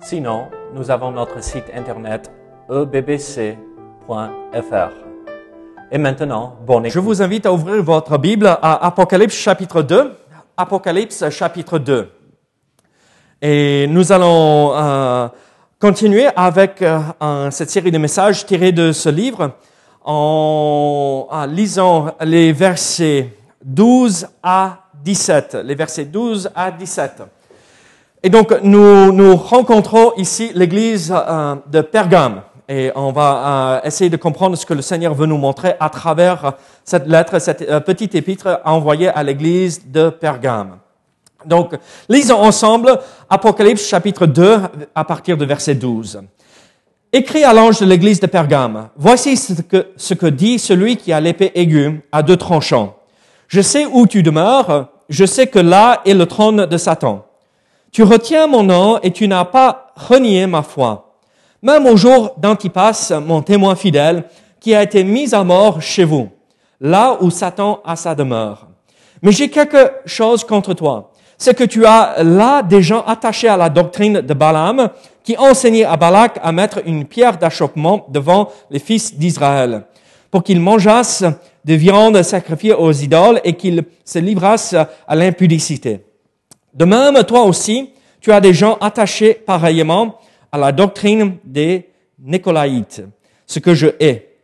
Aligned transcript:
Sinon, 0.00 0.46
nous 0.74 0.90
avons 0.90 1.10
notre 1.10 1.42
site 1.42 1.64
internet 1.74 2.30
ebbc.fr. 2.70 3.56
Et 5.90 5.98
maintenant, 5.98 6.56
bonne 6.64 6.86
écoute. 6.86 6.94
Je 6.94 7.00
vous 7.00 7.20
invite 7.20 7.46
à 7.46 7.52
ouvrir 7.52 7.82
votre 7.82 8.16
Bible 8.16 8.46
à 8.46 8.86
Apocalypse 8.86 9.34
chapitre 9.34 9.82
2. 9.82 10.12
Apocalypse 10.56 11.28
chapitre 11.30 11.78
2. 11.78 12.10
Et 13.42 13.86
nous 13.88 14.12
allons 14.12 14.72
euh, 14.74 15.28
continuer 15.80 16.26
avec 16.36 16.80
euh, 16.82 17.50
cette 17.50 17.70
série 17.70 17.90
de 17.90 17.98
messages 17.98 18.46
tirés 18.46 18.72
de 18.72 18.92
ce 18.92 19.08
livre 19.08 19.52
en, 20.04 21.26
en 21.28 21.46
lisant 21.46 22.14
les 22.20 22.52
versets 22.52 23.36
12 23.64 24.28
à 24.42 24.84
17. 25.02 25.58
Les 25.64 25.74
versets 25.74 26.04
12 26.04 26.50
à 26.54 26.70
17. 26.70 27.22
Et 28.22 28.30
donc, 28.30 28.52
nous, 28.62 29.12
nous 29.12 29.36
rencontrons 29.36 30.12
ici 30.16 30.50
l'église 30.54 31.14
euh, 31.14 31.54
de 31.70 31.80
Pergame. 31.82 32.42
Et 32.68 32.90
on 32.96 33.12
va 33.12 33.80
euh, 33.82 33.86
essayer 33.86 34.10
de 34.10 34.16
comprendre 34.16 34.56
ce 34.56 34.66
que 34.66 34.74
le 34.74 34.82
Seigneur 34.82 35.14
veut 35.14 35.26
nous 35.26 35.38
montrer 35.38 35.74
à 35.78 35.88
travers 35.88 36.54
cette 36.84 37.06
lettre, 37.06 37.38
cette 37.38 37.62
euh, 37.62 37.78
petite 37.78 38.16
épître 38.16 38.60
envoyée 38.64 39.08
à 39.08 39.22
l'église 39.22 39.86
de 39.86 40.10
Pergame. 40.10 40.78
Donc, 41.46 41.74
lisons 42.08 42.40
ensemble 42.40 42.98
Apocalypse 43.30 43.86
chapitre 43.86 44.26
2 44.26 44.58
à 44.94 45.04
partir 45.04 45.36
de 45.36 45.44
verset 45.44 45.76
12. 45.76 46.20
Écrit 47.12 47.44
à 47.44 47.54
l'ange 47.54 47.78
de 47.78 47.86
l'église 47.86 48.18
de 48.18 48.26
Pergame, 48.26 48.88
voici 48.96 49.36
ce 49.36 49.62
que, 49.62 49.86
ce 49.96 50.12
que 50.14 50.26
dit 50.26 50.58
celui 50.58 50.96
qui 50.96 51.12
a 51.12 51.20
l'épée 51.20 51.52
aiguë 51.54 52.02
à 52.10 52.24
deux 52.24 52.36
tranchants. 52.36 52.96
Je 53.46 53.60
sais 53.60 53.86
où 53.86 54.06
tu 54.08 54.24
demeures, 54.24 54.88
je 55.08 55.24
sais 55.24 55.46
que 55.46 55.60
là 55.60 56.02
est 56.04 56.12
le 56.14 56.26
trône 56.26 56.66
de 56.66 56.76
Satan. 56.76 57.24
Tu 57.90 58.02
retiens 58.02 58.46
mon 58.46 58.62
nom 58.62 58.98
et 59.02 59.10
tu 59.10 59.26
n'as 59.26 59.44
pas 59.44 59.92
renié 59.96 60.46
ma 60.46 60.62
foi. 60.62 61.16
Même 61.62 61.86
au 61.86 61.96
jour 61.96 62.34
d'Antipas, 62.36 63.12
mon 63.24 63.42
témoin 63.42 63.74
fidèle, 63.74 64.24
qui 64.60 64.74
a 64.74 64.82
été 64.82 65.04
mis 65.04 65.34
à 65.34 65.42
mort 65.42 65.80
chez 65.80 66.04
vous, 66.04 66.28
là 66.80 67.16
où 67.20 67.30
Satan 67.30 67.80
a 67.84 67.96
sa 67.96 68.14
demeure. 68.14 68.68
Mais 69.22 69.32
j'ai 69.32 69.48
quelque 69.48 69.92
chose 70.04 70.44
contre 70.44 70.74
toi. 70.74 71.10
C'est 71.36 71.56
que 71.56 71.64
tu 71.64 71.86
as 71.86 72.22
là 72.22 72.62
des 72.62 72.82
gens 72.82 73.02
attachés 73.06 73.48
à 73.48 73.56
la 73.56 73.68
doctrine 73.68 74.20
de 74.20 74.34
Balaam, 74.34 74.90
qui 75.24 75.36
enseignaient 75.36 75.84
à 75.84 75.96
Balak 75.96 76.38
à 76.42 76.52
mettre 76.52 76.80
une 76.84 77.04
pierre 77.04 77.38
d'achoppement 77.38 78.06
devant 78.08 78.48
les 78.70 78.78
fils 78.78 79.14
d'Israël, 79.14 79.84
pour 80.30 80.42
qu'ils 80.42 80.60
mangeassent 80.60 81.24
de 81.64 81.74
viande 81.74 82.22
sacrifiée 82.22 82.74
aux 82.74 82.92
idoles 82.92 83.40
et 83.44 83.54
qu'ils 83.54 83.84
se 84.04 84.18
livrassent 84.18 84.74
à 85.06 85.14
l'impudicité. 85.14 86.04
De 86.78 86.84
même, 86.84 87.24
toi 87.24 87.42
aussi, 87.42 87.90
tu 88.20 88.30
as 88.30 88.40
des 88.40 88.54
gens 88.54 88.78
attachés 88.80 89.34
pareillement 89.34 90.16
à 90.52 90.58
la 90.58 90.70
doctrine 90.70 91.38
des 91.42 91.88
Nicolaïtes, 92.20 93.02
ce 93.46 93.58
que 93.58 93.74
je 93.74 93.88
hais. 93.98 94.36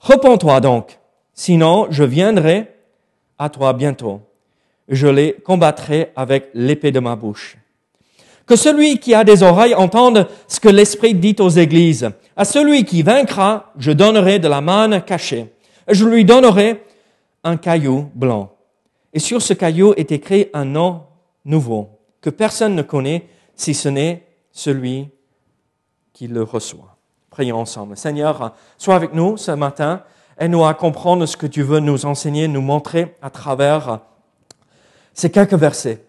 Repends-toi 0.00 0.60
donc, 0.60 0.98
sinon 1.34 1.86
je 1.90 2.02
viendrai 2.02 2.66
à 3.38 3.48
toi 3.48 3.72
bientôt. 3.74 4.20
Je 4.88 5.06
les 5.06 5.34
combattrai 5.34 6.10
avec 6.16 6.50
l'épée 6.52 6.90
de 6.90 6.98
ma 6.98 7.14
bouche. 7.14 7.56
Que 8.44 8.56
celui 8.56 8.98
qui 8.98 9.14
a 9.14 9.22
des 9.22 9.44
oreilles 9.44 9.76
entende 9.76 10.26
ce 10.48 10.58
que 10.58 10.68
l'Esprit 10.68 11.14
dit 11.14 11.36
aux 11.38 11.48
églises. 11.48 12.10
À 12.36 12.44
celui 12.44 12.84
qui 12.84 13.02
vaincra, 13.02 13.72
je 13.78 13.92
donnerai 13.92 14.40
de 14.40 14.48
la 14.48 14.60
manne 14.60 15.00
cachée. 15.02 15.46
Je 15.86 16.04
lui 16.04 16.24
donnerai 16.24 16.82
un 17.44 17.56
caillou 17.56 18.10
blanc. 18.16 18.50
Et 19.12 19.20
sur 19.20 19.40
ce 19.40 19.54
caillou 19.54 19.94
est 19.96 20.10
écrit 20.10 20.48
un 20.52 20.64
nom 20.64 21.02
nouveau 21.48 21.98
que 22.20 22.30
personne 22.30 22.74
ne 22.74 22.82
connaît 22.82 23.28
si 23.56 23.74
ce 23.74 23.88
n'est 23.88 24.26
celui 24.52 25.08
qui 26.12 26.28
le 26.28 26.42
reçoit. 26.42 26.96
Prions 27.30 27.58
ensemble. 27.58 27.96
Seigneur, 27.96 28.54
sois 28.76 28.94
avec 28.94 29.14
nous 29.14 29.36
ce 29.36 29.50
matin. 29.50 30.02
Aide-nous 30.38 30.64
à 30.64 30.74
comprendre 30.74 31.26
ce 31.26 31.36
que 31.36 31.46
tu 31.46 31.62
veux 31.62 31.80
nous 31.80 32.06
enseigner, 32.06 32.46
nous 32.46 32.60
montrer 32.60 33.16
à 33.22 33.30
travers 33.30 34.00
ces 35.12 35.30
quelques 35.30 35.54
versets. 35.54 36.04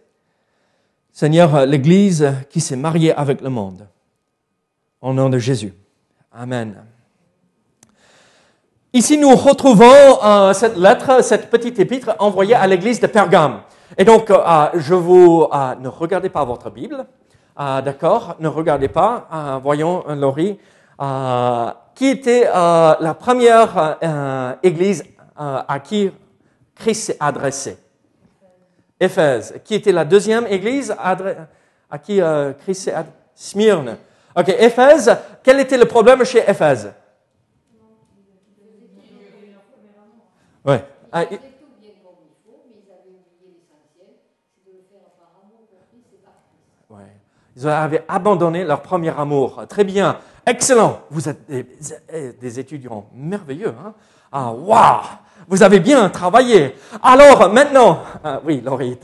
Seigneur, 1.12 1.66
l'Église 1.66 2.32
qui 2.50 2.62
s'est 2.62 2.76
mariée 2.76 3.14
avec 3.14 3.42
le 3.42 3.50
monde. 3.50 3.88
Au 5.02 5.14
nom 5.14 5.30
de 5.30 5.40
Jésus. 5.40 5.74
Amen. 6.32 6.84
Ici, 8.94 9.18
nous 9.18 9.36
retrouvons 9.36 10.24
euh, 10.24 10.54
cette 10.54 10.76
lettre, 10.76 11.24
cette 11.24 11.50
petite 11.50 11.78
épître 11.80 12.16
envoyée 12.18 12.56
à 12.56 12.66
l'église 12.66 13.00
de 13.00 13.08
Pergame. 13.08 13.62
Et 13.98 14.06
donc, 14.06 14.30
euh, 14.30 14.68
je 14.76 14.94
vous 14.94 15.48
euh, 15.52 15.76
ne 15.76 15.88
regardez 15.88 16.30
pas 16.30 16.44
votre 16.46 16.70
Bible, 16.70 17.06
euh, 17.60 17.82
d'accord 17.82 18.36
Ne 18.40 18.48
regardez 18.48 18.88
pas. 18.88 19.60
Voyons, 19.64 20.04
Laurie, 20.10 20.60
qui 21.96 22.08
était 22.08 22.48
euh, 22.48 22.96
la 23.00 23.14
première 23.14 23.98
euh, 24.04 24.54
église 24.64 25.04
à 25.36 25.80
qui 25.80 26.12
Christ 26.76 27.04
s'est 27.08 27.18
adressé 27.20 27.78
Éphèse. 29.00 29.60
Qui 29.64 29.76
était 29.76 29.92
la 29.94 30.04
deuxième 30.06 30.46
église 30.48 30.94
à 31.00 31.98
qui 31.98 32.20
Christ 32.64 32.84
s'est 32.84 32.94
adressé 32.94 33.16
Smyrne. 33.34 33.98
Ok, 34.36 34.50
Éphèse. 34.50 35.16
Quel 35.42 35.62
était 35.62 35.78
le 35.78 35.86
problème 35.86 36.24
chez 36.26 36.40
Éphèse? 36.40 36.92
Ouais. 40.66 40.84
Ah, 41.12 41.24
il- 41.32 41.40
Ouais. 46.90 47.16
Ils 47.62 47.68
avaient 47.68 48.04
abandonné 48.08 48.64
leur 48.64 48.82
premier 48.82 49.10
amour. 49.18 49.64
Très 49.68 49.84
bien. 49.84 50.18
Excellent. 50.46 51.02
Vous 51.10 51.28
êtes 51.28 51.46
des, 51.48 52.60
étudiants 52.60 53.06
merveilleux. 53.14 53.74
Hein? 53.86 53.94
Ah, 54.32 54.52
waouh. 54.52 55.02
Vous 55.48 55.62
avez 55.62 55.80
bien 55.80 56.10
travaillé. 56.10 56.76
Alors, 57.02 57.52
maintenant, 57.52 58.00
ah, 58.24 58.40
oui, 58.46 58.62
Laurie, 58.62 58.98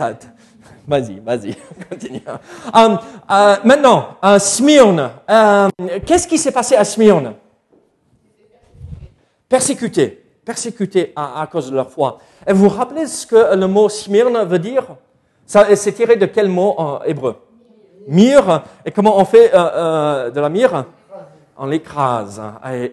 vas-y, 0.87 1.19
vas-y, 1.19 1.55
continue. 1.89 2.21
Euh, 2.27 2.95
euh, 3.31 3.55
maintenant, 3.63 4.17
euh, 4.23 4.39
Smyrne. 4.39 5.09
Euh, 5.29 5.69
Qu'est-ce 6.05 6.27
qui 6.27 6.37
s'est 6.37 6.51
passé 6.51 6.75
à 6.75 6.85
Smyrne? 6.85 7.33
Persécutés. 9.49 10.23
Persécutés 10.45 11.11
à, 11.15 11.47
cause 11.51 11.71
de 11.71 11.75
leur 11.75 11.89
foi. 11.89 12.19
Et 12.45 12.53
vous 12.53 12.69
vous 12.69 12.75
rappelez 12.75 13.07
ce 13.07 13.25
que 13.25 13.55
le 13.55 13.67
mot 13.67 13.89
Smyrne 13.89 14.45
veut 14.45 14.59
dire? 14.59 14.85
C'est 15.45 15.93
tiré 15.93 16.15
de 16.15 16.27
quel 16.27 16.47
mot 16.47 16.75
en 16.77 17.01
hébreu? 17.03 17.44
Myrrhe. 18.07 18.61
Et 18.85 18.91
comment 18.91 19.17
on 19.17 19.25
fait 19.25 19.53
euh, 19.53 19.57
euh, 19.57 20.31
de 20.31 20.39
la 20.39 20.49
myrrhe 20.49 20.85
On 21.57 21.65
l'écrase. 21.65 22.41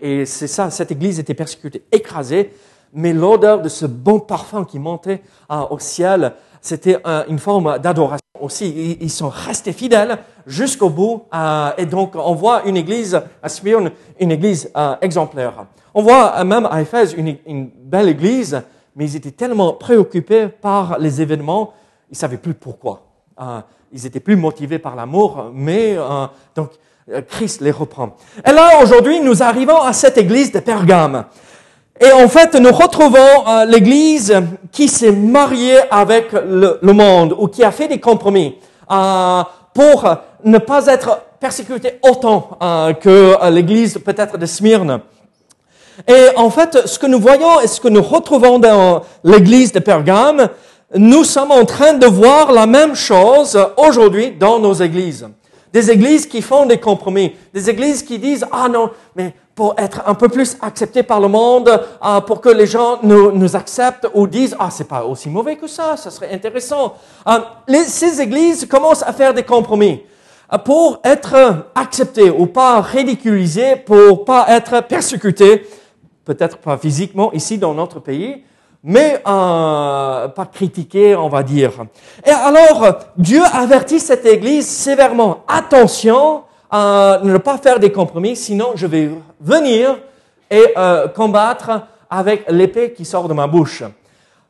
Et, 0.00 0.24
c'est 0.26 0.46
ça, 0.46 0.70
cette 0.70 0.90
église 0.90 1.18
était 1.18 1.34
persécutée, 1.34 1.84
écrasée, 1.92 2.52
mais 2.92 3.12
l'odeur 3.12 3.60
de 3.62 3.68
ce 3.68 3.86
bon 3.86 4.20
parfum 4.20 4.64
qui 4.64 4.78
montait 4.78 5.22
euh, 5.50 5.62
au 5.70 5.78
ciel, 5.78 6.34
c'était 6.60 6.98
une 7.28 7.40
forme 7.40 7.78
d'adoration 7.78 8.22
aussi. 8.42 8.98
Ils, 9.00 9.10
sont 9.10 9.28
restés 9.28 9.72
fidèles 9.72 10.18
jusqu'au 10.46 10.90
bout. 10.90 11.24
euh, 11.34 11.70
et 11.78 11.86
donc, 11.86 12.14
on 12.14 12.34
voit 12.34 12.64
une 12.64 12.76
église 12.76 13.20
à 13.42 13.48
Smyrne, 13.48 13.90
une 14.20 14.30
église 14.30 14.70
exemplaire. 15.00 15.66
On 15.94 16.02
voit 16.02 16.42
même 16.44 16.66
à 16.70 16.80
Éphèse 16.80 17.14
une, 17.14 17.70
belle 17.82 18.08
église, 18.08 18.62
mais 18.96 19.04
ils 19.06 19.16
étaient 19.16 19.30
tellement 19.30 19.72
préoccupés 19.72 20.48
par 20.48 20.98
les 20.98 21.20
événements, 21.20 21.72
ils 22.10 22.16
savaient 22.16 22.38
plus 22.38 22.54
pourquoi. 22.54 23.11
Euh, 23.42 23.60
ils 23.94 24.06
étaient 24.06 24.20
plus 24.20 24.36
motivés 24.36 24.78
par 24.78 24.96
l'amour, 24.96 25.50
mais 25.52 25.96
euh, 25.98 26.26
donc 26.56 26.70
euh, 27.10 27.20
Christ 27.28 27.60
les 27.60 27.70
reprend. 27.70 28.16
Et 28.46 28.50
là, 28.50 28.82
aujourd'hui, 28.82 29.20
nous 29.20 29.42
arrivons 29.42 29.82
à 29.82 29.92
cette 29.92 30.16
église 30.16 30.50
de 30.50 30.60
Pergame. 30.60 31.26
Et 32.00 32.10
en 32.10 32.26
fait, 32.28 32.54
nous 32.54 32.72
retrouvons 32.72 33.66
l'église 33.66 34.34
qui 34.72 34.88
s'est 34.88 35.12
mariée 35.12 35.78
avec 35.90 36.32
le, 36.32 36.78
monde 36.82 37.36
ou 37.38 37.48
qui 37.48 37.62
a 37.62 37.70
fait 37.70 37.86
des 37.86 38.00
compromis 38.00 38.56
pour 39.74 40.16
ne 40.42 40.58
pas 40.58 40.86
être 40.86 41.20
persécutée 41.38 42.00
autant 42.02 42.58
que 42.98 43.48
l'église 43.50 43.98
peut-être 43.98 44.38
de 44.38 44.46
Smyrne. 44.46 45.00
Et 46.08 46.28
en 46.36 46.50
fait, 46.50 46.88
ce 46.88 46.98
que 46.98 47.06
nous 47.06 47.20
voyons 47.20 47.60
et 47.60 47.68
ce 47.68 47.80
que 47.80 47.88
nous 47.88 48.02
retrouvons 48.02 48.58
dans 48.58 49.02
l'église 49.22 49.70
de 49.70 49.78
Pergame, 49.78 50.48
nous 50.96 51.24
sommes 51.24 51.50
en 51.50 51.64
train 51.64 51.94
de 51.94 52.06
voir 52.06 52.52
la 52.52 52.66
même 52.66 52.94
chose 52.94 53.58
aujourd'hui 53.76 54.32
dans 54.32 54.58
nos 54.58 54.74
églises. 54.74 55.26
des 55.72 55.90
églises 55.90 56.26
qui 56.26 56.42
font 56.42 56.66
des 56.66 56.78
compromis, 56.78 57.34
des 57.54 57.70
églises 57.70 58.02
qui 58.02 58.18
disent 58.18 58.46
ah 58.52 58.68
non, 58.68 58.90
mais 59.16 59.34
pour 59.54 59.74
être 59.78 60.02
un 60.06 60.14
peu 60.14 60.28
plus 60.28 60.56
accepté 60.60 61.02
par 61.02 61.18
le 61.20 61.28
monde, 61.28 61.68
euh, 62.04 62.20
pour 62.20 62.40
que 62.40 62.50
les 62.50 62.66
gens 62.66 62.98
nous, 63.02 63.56
acceptent 63.56 64.06
ou 64.12 64.26
disent 64.26 64.54
ah 64.58 64.68
c'est 64.70 64.88
pas 64.88 65.04
aussi 65.04 65.30
mauvais 65.30 65.56
que 65.56 65.66
ça, 65.66 65.96
ça 65.96 66.10
serait 66.10 66.32
intéressant. 66.32 66.94
Les, 67.66 67.84
ces 67.84 68.20
églises 68.20 68.66
commencent 68.66 69.02
à 69.02 69.12
faire 69.14 69.32
des 69.32 69.44
compromis 69.44 70.02
euh, 70.52 70.58
pour 70.58 71.00
être 71.04 71.66
acceptées 71.74 72.30
ou 72.30 72.46
pas 72.46 72.82
ridiculisées, 72.82 73.76
pour 73.76 74.26
pas 74.26 74.46
être 74.48 74.82
persécutées, 74.82 75.66
peut-être 76.26 76.58
pas 76.58 76.76
physiquement 76.76 77.32
ici 77.32 77.56
dans 77.56 77.72
notre 77.72 77.98
pays, 77.98 78.44
mais 78.82 79.22
euh, 79.26 80.28
pas 80.28 80.46
critiqué, 80.52 81.14
on 81.14 81.28
va 81.28 81.42
dire. 81.42 81.72
Et 82.26 82.30
alors, 82.30 82.98
Dieu 83.16 83.42
avertit 83.52 84.00
cette 84.00 84.26
Église 84.26 84.68
sévèrement. 84.68 85.44
Attention 85.46 86.42
à 86.70 87.20
ne 87.22 87.36
pas 87.38 87.58
faire 87.58 87.78
des 87.78 87.92
compromis, 87.92 88.34
sinon 88.34 88.72
je 88.74 88.86
vais 88.86 89.10
venir 89.40 89.98
et 90.50 90.72
euh, 90.76 91.08
combattre 91.08 91.82
avec 92.10 92.50
l'épée 92.50 92.92
qui 92.92 93.04
sort 93.04 93.28
de 93.28 93.34
ma 93.34 93.46
bouche. 93.46 93.84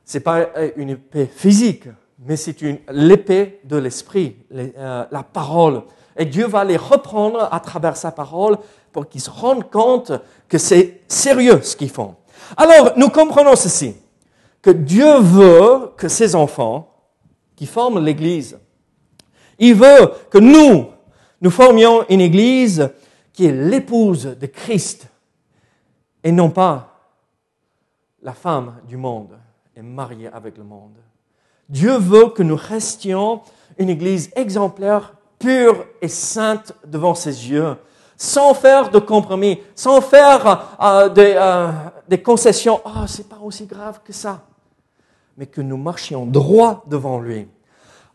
C'est 0.05 0.21
pas 0.21 0.39
euh, 0.57 0.71
une 0.77 0.91
épée 0.91 1.27
physique, 1.27 1.85
mais 2.27 2.37
c'est 2.37 2.63
une 2.63 2.79
l'épée 2.91 3.61
de 3.65 3.77
l'esprit, 3.77 4.37
euh, 4.55 5.05
la 5.11 5.23
parole. 5.23 5.83
Et 6.17 6.25
Dieu 6.25 6.47
va 6.47 6.65
les 6.65 6.77
reprendre 6.77 7.49
à 7.51 7.61
travers 7.61 7.97
sa 7.97 8.11
parole 8.11 8.59
pour 8.93 9.09
qu'ils 9.09 9.21
se 9.21 9.31
rendent 9.31 9.71
compte 9.71 10.13
que 10.49 10.59
c'est 10.59 11.01
sérieux 11.09 11.61
ce 11.63 11.77
qu'ils 11.77 11.91
font. 11.91 12.15
Alors, 12.57 12.93
nous 12.97 13.09
comprenons 13.09 13.57
ceci 13.57 13.95
que 14.63 14.71
Dieu 14.71 15.19
veut 15.19 15.93
que 15.97 16.09
ses 16.09 16.37
enfants, 16.37 16.89
qui 17.57 17.67
forment 17.67 18.03
l'Église, 18.03 18.59
il 19.59 19.75
veut 19.75 20.13
que 20.31 20.39
nous, 20.39 20.87
nous 21.41 21.51
formions 21.51 22.05
une 22.09 22.21
Église 22.21 22.91
qui 23.33 23.47
est 23.47 23.53
l'épouse 23.53 24.25
de 24.25 24.47
Christ 24.47 25.09
et 26.23 26.33
non 26.33 26.51
pas 26.51 27.01
la 28.23 28.33
femme 28.33 28.77
du 28.87 28.97
monde 28.97 29.37
et 29.77 29.83
mariée 29.83 30.29
avec 30.33 30.57
le 30.57 30.65
monde. 30.65 30.97
Dieu 31.69 31.97
veut 31.97 32.29
que 32.29 32.43
nous 32.43 32.57
restions 32.57 33.41
une 33.79 33.89
Église 33.89 34.31
exemplaire, 34.37 35.15
pure 35.39 35.87
et 36.01 36.09
sainte 36.09 36.73
devant 36.87 37.15
ses 37.15 37.51
yeux, 37.51 37.77
sans 38.17 38.55
faire 38.55 38.91
de 38.91 39.01
compromis, 39.01 39.61
sans 39.75 40.01
faire 40.01 40.77
euh, 40.81 41.09
des, 41.09 41.35
euh, 41.37 41.73
des 42.09 42.23
concessions. 42.23 42.81
Oh, 42.85 43.07
c'est 43.09 43.29
pas 43.29 43.39
aussi 43.43 43.67
grave 43.67 44.01
que 44.05 44.13
ça 44.13 44.43
mais 45.37 45.47
que 45.47 45.61
nous 45.61 45.77
marchions 45.77 46.27
droit 46.27 46.85
devant 46.87 47.19
lui. 47.19 47.49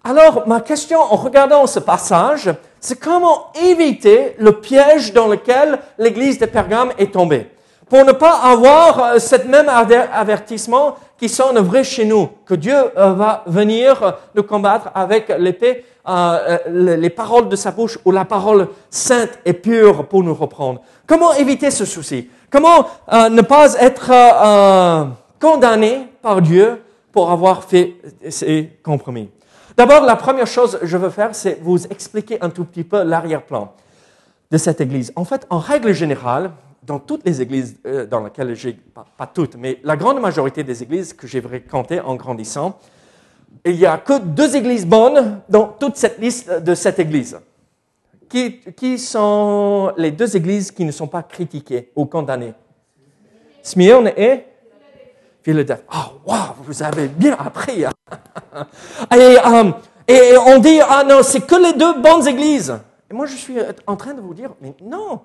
Alors, 0.04 0.48
ma 0.48 0.62
question 0.62 1.00
en 1.00 1.16
regardant 1.16 1.68
ce 1.68 1.80
passage, 1.80 2.50
c'est 2.80 3.00
comment 3.00 3.52
éviter 3.62 4.36
le 4.38 4.54
piège 4.54 5.12
dans 5.12 5.28
lequel 5.28 5.80
l'église 5.98 6.40
de 6.40 6.46
Pergame 6.46 6.92
est 6.98 7.14
tombée? 7.14 7.50
Pour 7.90 8.04
ne 8.06 8.12
pas 8.12 8.40
avoir 8.44 9.00
euh, 9.00 9.20
ce 9.20 9.36
même 9.48 9.70
avertissement 9.70 10.96
qui 11.18 11.30
sonne 11.30 11.58
vrai 11.60 11.84
chez 11.84 12.06
nous, 12.06 12.30
que 12.46 12.54
Dieu 12.54 12.76
euh, 12.76 13.14
va 13.14 13.44
venir 13.48 14.18
nous 14.36 14.44
combattre 14.44 14.92
avec 14.94 15.30
l'épée, 15.40 15.86
euh, 16.08 16.58
les 16.70 17.10
paroles 17.10 17.50
de 17.50 17.56
sa 17.56 17.72
bouche 17.72 17.98
ou 18.06 18.12
la 18.12 18.26
parole 18.26 18.68
sainte 18.90 19.40
et 19.46 19.54
pure 19.54 20.06
pour 20.06 20.24
nous 20.24 20.34
reprendre. 20.34 20.82
Comment 21.06 21.34
éviter 21.34 21.72
ce 21.72 21.86
souci? 21.86 22.30
Comment 22.50 22.88
ne 23.12 23.42
pas 23.42 23.74
être 23.76 24.10
condamné 25.38 26.08
par 26.22 26.42
Dieu 26.42 26.82
pour 27.18 27.32
avoir 27.32 27.64
fait 27.64 27.96
ces 28.30 28.70
compromis. 28.84 29.32
D'abord, 29.76 30.04
la 30.04 30.16
première 30.16 30.46
chose 30.46 30.78
que 30.80 30.86
je 30.86 30.98
veux 30.98 31.10
faire, 31.10 31.34
c'est 31.34 31.60
vous 31.64 31.84
expliquer 31.88 32.40
un 32.44 32.52
tout 32.52 32.64
petit 32.64 32.84
peu 32.84 33.02
l'arrière-plan 33.02 33.74
de 34.52 34.58
cette 34.60 34.82
église. 34.82 35.12
En 35.16 35.26
fait, 35.26 35.48
en 35.50 35.58
règle 35.58 35.94
générale, 35.94 36.52
dans 36.84 37.00
toutes 37.00 37.26
les 37.26 37.42
églises 37.42 37.76
euh, 37.88 38.06
dans 38.06 38.24
lesquelles 38.24 38.54
j'ai, 38.56 38.78
pas, 39.18 39.26
toutes, 39.26 39.56
mais 39.56 39.80
la 39.84 39.98
grande 39.98 40.22
majorité 40.22 40.64
des 40.64 40.84
églises 40.84 41.12
que 41.12 41.26
j'ai 41.26 41.42
fréquentées 41.42 42.00
en 42.00 42.14
grandissant, 42.14 42.78
il 43.66 43.78
n'y 43.78 43.88
a 43.88 43.98
que 43.98 44.20
deux 44.20 44.56
églises 44.56 44.86
bonnes 44.86 45.40
dans 45.50 45.70
toute 45.70 45.96
cette 45.96 46.20
liste 46.20 46.52
de 46.52 46.76
cette 46.76 47.00
église. 47.00 47.40
Qui, 48.30 48.60
qui 48.60 49.00
sont 49.00 49.92
les 49.98 50.12
deux 50.12 50.38
églises 50.38 50.70
qui 50.70 50.86
ne 50.86 50.92
sont 50.92 51.08
pas 51.08 51.24
critiquées 51.24 51.90
ou 51.96 52.06
condamnées 52.06 52.54
Smyrne 53.64 54.12
et 54.16 54.44
Philadelphie. 55.48 55.84
Ah, 55.90 56.10
oh, 56.12 56.30
wow, 56.30 56.56
vous 56.64 56.84
avez 56.84 57.08
bien 57.08 57.34
appris. 57.40 57.86
Hein. 57.86 57.92
et, 59.16 59.38
euh, 59.46 59.72
et 60.06 60.38
on 60.46 60.60
dit, 60.60 60.82
ah 60.82 61.06
non, 61.06 61.24
c'est 61.24 61.40
que 61.40 61.56
les 61.56 61.72
deux 61.72 62.02
bonnes 62.02 62.28
églises. 62.28 62.78
Et 63.10 63.14
moi, 63.14 63.28
je 63.28 63.38
suis 63.38 63.56
en 63.86 63.96
train 63.96 64.14
de 64.14 64.20
vous 64.20 64.34
dire, 64.34 64.50
mais 64.60 64.76
non. 64.82 65.22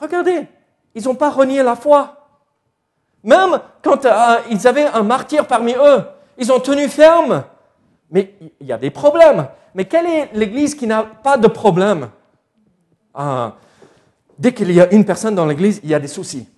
Regardez, 0.00 0.48
ils 0.96 1.04
n'ont 1.04 1.14
pas 1.14 1.30
renié 1.30 1.62
la 1.62 1.76
foi. 1.76 2.26
Même 3.22 3.60
quand 3.82 4.04
euh, 4.04 4.10
ils 4.50 4.66
avaient 4.66 4.86
un 4.86 5.04
martyr 5.04 5.46
parmi 5.46 5.74
eux, 5.74 6.02
ils 6.36 6.50
ont 6.50 6.58
tenu 6.58 6.88
ferme. 6.88 7.44
Mais 8.10 8.34
il 8.60 8.66
y 8.66 8.72
a 8.72 8.78
des 8.78 8.90
problèmes. 8.90 9.46
Mais 9.76 9.84
quelle 9.84 10.06
est 10.06 10.30
l'église 10.32 10.74
qui 10.74 10.88
n'a 10.88 11.04
pas 11.04 11.36
de 11.36 11.46
problème? 11.46 12.08
Ah, 13.14 13.54
Dès 14.36 14.52
qu'il 14.52 14.72
y 14.72 14.80
a 14.80 14.92
une 14.92 15.04
personne 15.04 15.36
dans 15.36 15.46
l'église, 15.46 15.80
il 15.84 15.90
y 15.90 15.94
a 15.94 16.00
des 16.00 16.08
soucis. 16.08 16.48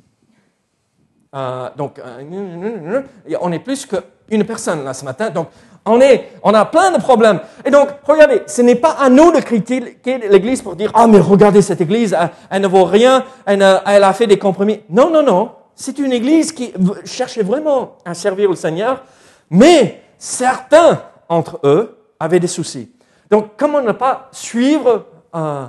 Euh, 1.35 1.71
donc, 1.77 1.99
euh, 1.99 3.03
on 3.41 3.53
est 3.53 3.59
plus 3.59 3.87
qu'une 3.87 4.45
personne 4.45 4.85
là 4.85 4.93
ce 4.93 5.03
matin. 5.05 5.31
Donc, 5.31 5.49
on, 5.87 5.99
est, 6.01 6.31
on 6.43 6.53
a 6.53 6.67
plein 6.67 6.91
de 6.93 6.99
problèmes. 6.99 7.41
Et 7.65 7.71
donc, 7.71 7.89
regardez, 8.05 8.43
ce 8.47 8.61
n'est 8.61 8.75
pas 8.75 8.97
à 9.01 9.09
nous 9.09 9.33
de 9.33 9.41
critiquer 9.41 10.19
l'Église 10.29 10.61
pour 10.61 10.77
dire, 10.77 10.91
ah, 10.93 11.07
mais 11.07 11.19
regardez 11.19 11.63
cette 11.63 11.81
Église, 11.81 12.15
elle, 12.51 12.61
ne 12.61 12.69
vaut 12.69 12.85
rien, 12.85 13.25
elle, 13.47 13.63
a 13.63 14.13
fait 14.13 14.27
des 14.27 14.39
compromis. 14.39 14.81
Non, 14.91 15.09
non, 15.11 15.23
non. 15.23 15.53
C'est 15.75 15.99
une 15.99 16.13
Église 16.13 16.53
qui 16.53 16.75
cherchait 17.07 17.43
vraiment 17.43 17.97
à 18.05 18.13
servir 18.13 18.51
le 18.51 18.57
Seigneur, 18.57 19.03
mais 19.49 20.03
certains 20.19 21.01
entre 21.31 21.61
eux 21.65 21.99
avaient 22.21 22.41
des 22.41 22.47
soucis. 22.47 22.93
Donc, 23.31 23.53
comment 23.57 23.81
ne 23.81 23.93
pas 23.93 24.29
suivre 24.33 25.07
euh, 25.35 25.67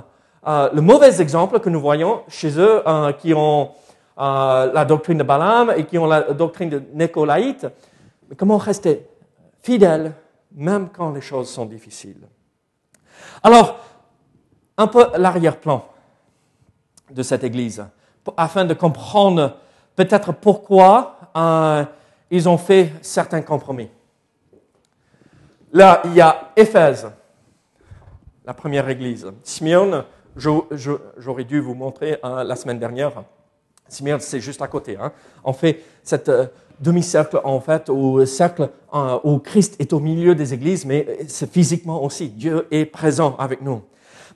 le 0.74 0.80
mauvais 0.82 1.22
exemple 1.22 1.58
que 1.58 1.70
nous 1.70 1.80
voyons 1.80 2.20
chez 2.28 2.60
eux, 2.60 2.82
qui 3.18 3.32
ont 3.32 3.70
la 4.16 4.84
doctrine 4.84 5.18
de 5.18 5.22
Balaam 5.22 5.72
et 5.76 5.84
qui 5.84 5.98
ont 5.98 6.06
la 6.06 6.32
doctrine 6.32 6.70
de 6.70 6.82
Nicolaïte. 6.92 7.66
Mais 8.28 8.36
comment 8.36 8.56
rester 8.56 9.06
fidèle 9.60 10.12
même 10.52 10.88
quand 10.90 11.12
les 11.12 11.20
choses 11.20 11.50
sont 11.50 11.66
difficiles? 11.66 12.26
Alors, 13.42 13.78
un 14.76 14.86
peu 14.86 15.06
l'arrière-plan 15.16 15.84
de 17.10 17.22
cette 17.22 17.44
Église, 17.44 17.84
afin 18.36 18.64
de 18.64 18.74
comprendre 18.74 19.58
peut-être 19.94 20.32
pourquoi 20.32 21.16
euh, 21.36 21.84
ils 22.30 22.48
ont 22.48 22.58
fait 22.58 22.92
certains 23.02 23.42
compromis. 23.42 23.90
Là, 25.72 26.02
il 26.04 26.14
y 26.14 26.20
a 26.20 26.50
Éphèse, 26.56 27.10
la 28.44 28.54
première 28.54 28.88
Église. 28.88 29.30
Smyrne, 29.42 30.04
j'aurais 30.36 31.44
dû 31.44 31.60
vous 31.60 31.74
montrer 31.74 32.18
hein, 32.22 32.44
la 32.44 32.56
semaine 32.56 32.78
dernière 32.78 33.24
c'est 33.88 34.40
juste 34.40 34.62
à 34.62 34.66
côté. 34.66 34.96
Hein. 35.00 35.12
On 35.44 35.52
fait 35.52 35.82
cette 36.02 36.28
euh, 36.28 36.46
demi-cercle, 36.80 37.40
en 37.44 37.60
fait, 37.60 37.88
au 37.88 38.24
cercle 38.26 38.70
euh, 38.92 39.18
où 39.24 39.38
Christ 39.38 39.76
est 39.78 39.92
au 39.92 40.00
milieu 40.00 40.34
des 40.34 40.54
églises, 40.54 40.84
mais 40.84 41.18
c'est 41.28 41.50
physiquement 41.50 42.02
aussi. 42.02 42.28
Dieu 42.28 42.66
est 42.70 42.86
présent 42.86 43.36
avec 43.38 43.62
nous. 43.62 43.82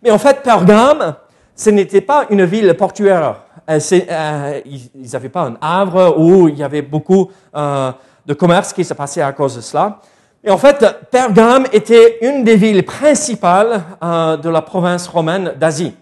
Mais 0.03 0.11
en 0.11 0.19
fait, 0.19 0.43
Pergame, 0.43 1.17
ce 1.57 1.71
n'était 1.71 2.01
pas 2.01 2.27
une 2.31 2.45
ville 2.45 2.75
portuaire. 2.75 3.43
Euh, 3.69 4.61
ils 4.65 5.11
n'avaient 5.13 5.29
pas 5.29 5.43
un 5.43 5.57
havre 5.61 6.17
où 6.19 6.49
il 6.49 6.57
y 6.57 6.63
avait 6.63 6.83
beaucoup 6.83 7.31
de 7.53 8.35
commerce 8.35 8.73
qui 8.73 8.85
se 8.85 8.95
passait 8.95 9.23
à 9.23 9.33
cause 9.33 9.57
de 9.57 9.61
cela. 9.61 10.01
Et 10.45 10.51
en 10.51 10.59
fait, 10.59 10.85
Pergame 11.11 11.67
était 11.73 12.19
une 12.23 12.45
des 12.45 12.55
villes 12.55 12.85
principales 12.85 13.83
de 14.01 14.49
la 14.49 14.63
province 14.63 15.09
romaine 15.09 15.55
d'Asie. 15.59 15.95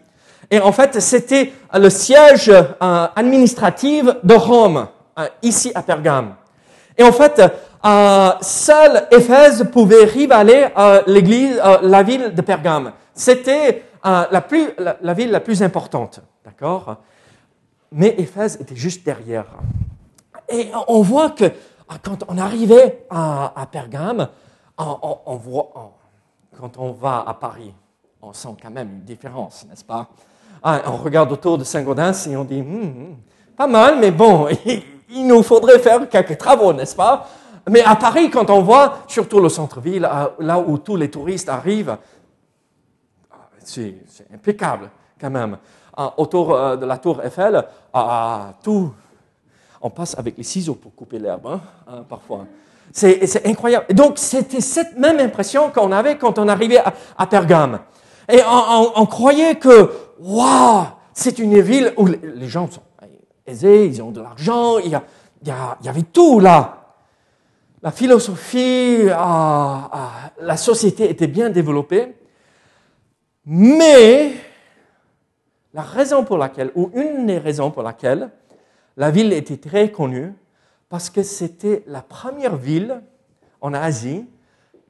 Et 0.51 0.61
en 0.61 0.73
fait, 0.73 1.01
c'était 1.01 1.53
le 1.75 1.91
siège 1.91 2.49
euh, 2.49 2.67
administratif 3.17 4.07
de 4.23 4.35
Rome, 4.35 4.87
euh, 5.19 5.29
ici 5.43 5.73
à 5.75 5.83
Pergame. 5.83 6.37
Et 6.97 7.03
en 7.03 7.13
fait, 7.13 7.43
euh, 7.85 8.31
seule 8.41 9.07
Éphèse 9.11 9.69
pouvait 9.73 10.05
rivaler 10.05 10.69
l'église, 11.07 11.61
la 11.83 12.03
ville 12.03 12.35
de 12.35 12.41
Pergame. 12.41 12.93
C'était 13.13 13.85
la, 14.05 14.41
plus, 14.41 14.71
la, 14.79 15.15
ville 15.15 15.31
la 15.31 15.41
plus 15.41 15.63
importante, 15.63 16.21
d'accord? 16.45 16.97
Mais 17.93 18.15
Éphèse 18.19 18.59
était 18.61 18.77
juste 18.77 19.05
derrière. 19.05 19.47
Et 20.49 20.71
on 20.89 21.03
voit 21.03 21.31
que 21.31 21.45
quand 22.03 22.25
on 22.29 22.39
arrivait 22.39 23.07
à, 23.11 23.69
Pergame, 23.71 24.29
on 24.79 25.37
voit, 25.37 25.93
quand 26.59 26.79
on 26.79 26.93
va 26.93 27.25
à 27.27 27.35
Paris, 27.35 27.75
on 28.23 28.33
sent 28.33 28.57
quand 28.61 28.71
même 28.71 28.89
une 28.89 29.05
différence, 29.05 29.67
n'est-ce 29.69 29.85
pas? 29.85 30.09
Ah, 30.63 30.83
on 30.87 30.97
regarde 30.97 31.31
autour 31.33 31.59
de 31.59 31.65
Saint-Gaudens 31.65 32.27
et 32.29 32.37
on 32.37 32.45
dit, 32.45 32.63
hmm, 32.63 32.85
hmm, 32.85 33.17
pas 33.57 33.67
mal, 33.67 33.99
mais 33.99 34.11
bon, 34.11 34.49
il 35.11 35.27
nous 35.27 35.43
faudrait 35.43 35.79
faire 35.79 36.09
quelques 36.09 36.39
travaux, 36.39 36.73
n'est-ce 36.73 36.97
pas? 36.97 37.29
Mais 37.69 37.83
à 37.83 37.97
Paris, 37.97 38.31
quand 38.31 38.49
on 38.51 38.63
voit, 38.63 38.99
surtout 39.09 39.41
le 39.41 39.49
centre-ville, 39.49 40.09
là 40.39 40.59
où 40.59 40.79
tous 40.79 40.97
les 40.97 41.11
touristes 41.11 41.49
arrivent, 41.49 41.97
c'est 43.65 43.97
impeccable 44.33 44.91
quand 45.21 45.31
même. 45.31 45.59
autour 46.17 46.77
de 46.77 46.87
la 46.87 46.99
tour 46.99 47.21
Eiffel, 47.25 47.65
tout, 48.63 48.93
on 49.81 49.91
passe 49.91 50.17
avec 50.17 50.37
les 50.37 50.45
ciseaux 50.45 50.75
pour 50.75 50.95
couper 50.95 51.19
l'herbe, 51.19 51.47
hein, 51.89 52.05
parfois. 52.09 52.47
C'est 52.93 53.47
incroyable. 53.47 53.93
donc, 53.93 54.17
c'était 54.17 54.61
cette 54.61 54.97
même 54.97 55.19
impression 55.19 55.71
qu'on 55.71 55.93
avait 55.93 56.17
quand 56.17 56.39
on 56.39 56.49
arrivait 56.49 56.83
à, 57.17 57.27
Pergame. 57.27 57.81
Et 58.29 58.41
on, 58.45 59.07
croyait 59.07 59.57
que, 59.57 59.91
waouh, 60.19 60.87
c'est 61.13 61.39
une 61.39 61.61
ville 61.61 61.93
où 61.97 62.07
les, 62.07 62.49
gens 62.49 62.71
sont 62.71 62.83
aisés, 63.47 63.87
ils 63.87 64.03
ont 64.03 64.11
de 64.11 64.21
l'argent, 64.21 64.79
il, 64.79 65.01
il, 65.43 65.55
y 65.83 65.89
avait 65.89 66.03
tout 66.03 66.41
là. 66.41 66.95
La 67.83 67.93
philosophie, 67.93 69.05
la 69.07 70.57
société 70.57 71.09
était 71.09 71.29
bien 71.29 71.51
développée. 71.51 72.17
Mais 73.45 74.33
la 75.73 75.83
raison 75.83 76.25
pour 76.25 76.37
laquelle, 76.37 76.73
ou 76.75 76.91
une 76.95 77.27
des 77.27 77.39
raisons 77.39 77.71
pour 77.71 77.85
laquelle 77.85 78.31
la 78.97 79.11
ville 79.11 79.33
était 79.33 79.59
très 79.59 79.93
connue, 79.93 80.33
parce 80.89 81.11
que 81.11 81.23
c'était 81.23 81.85
la 81.87 82.03
première 82.03 82.57
ville 82.57 83.03
en 83.61 83.73
Asie 83.73 84.25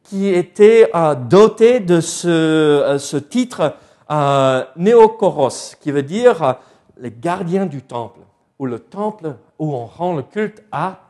qui 0.06 0.28
était 0.28 0.88
euh, 0.94 1.14
dotée 1.14 1.80
de 1.80 2.00
ce, 2.00 2.28
euh, 2.28 3.20
titre 3.20 3.76
euh, 4.10 4.64
Néokoros, 4.76 5.74
qui 5.80 5.90
veut 5.90 6.04
dire 6.04 6.56
les 6.96 7.10
gardiens 7.10 7.66
du 7.66 7.82
temple, 7.82 8.20
ou 8.58 8.66
le 8.66 8.78
temple 8.78 9.36
où 9.58 9.74
on 9.74 9.84
rend 9.86 10.14
le 10.14 10.22
culte 10.22 10.62
à 10.70 11.00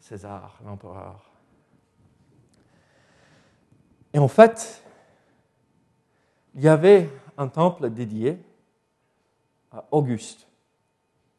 César, 0.00 0.58
l'empereur. 0.64 1.20
Et 4.12 4.18
en 4.18 4.28
fait, 4.28 4.82
il 6.54 6.62
y 6.62 6.68
avait 6.68 7.08
un 7.38 7.48
temple 7.48 7.90
dédié 7.90 8.38
à 9.70 9.84
Auguste, 9.90 10.48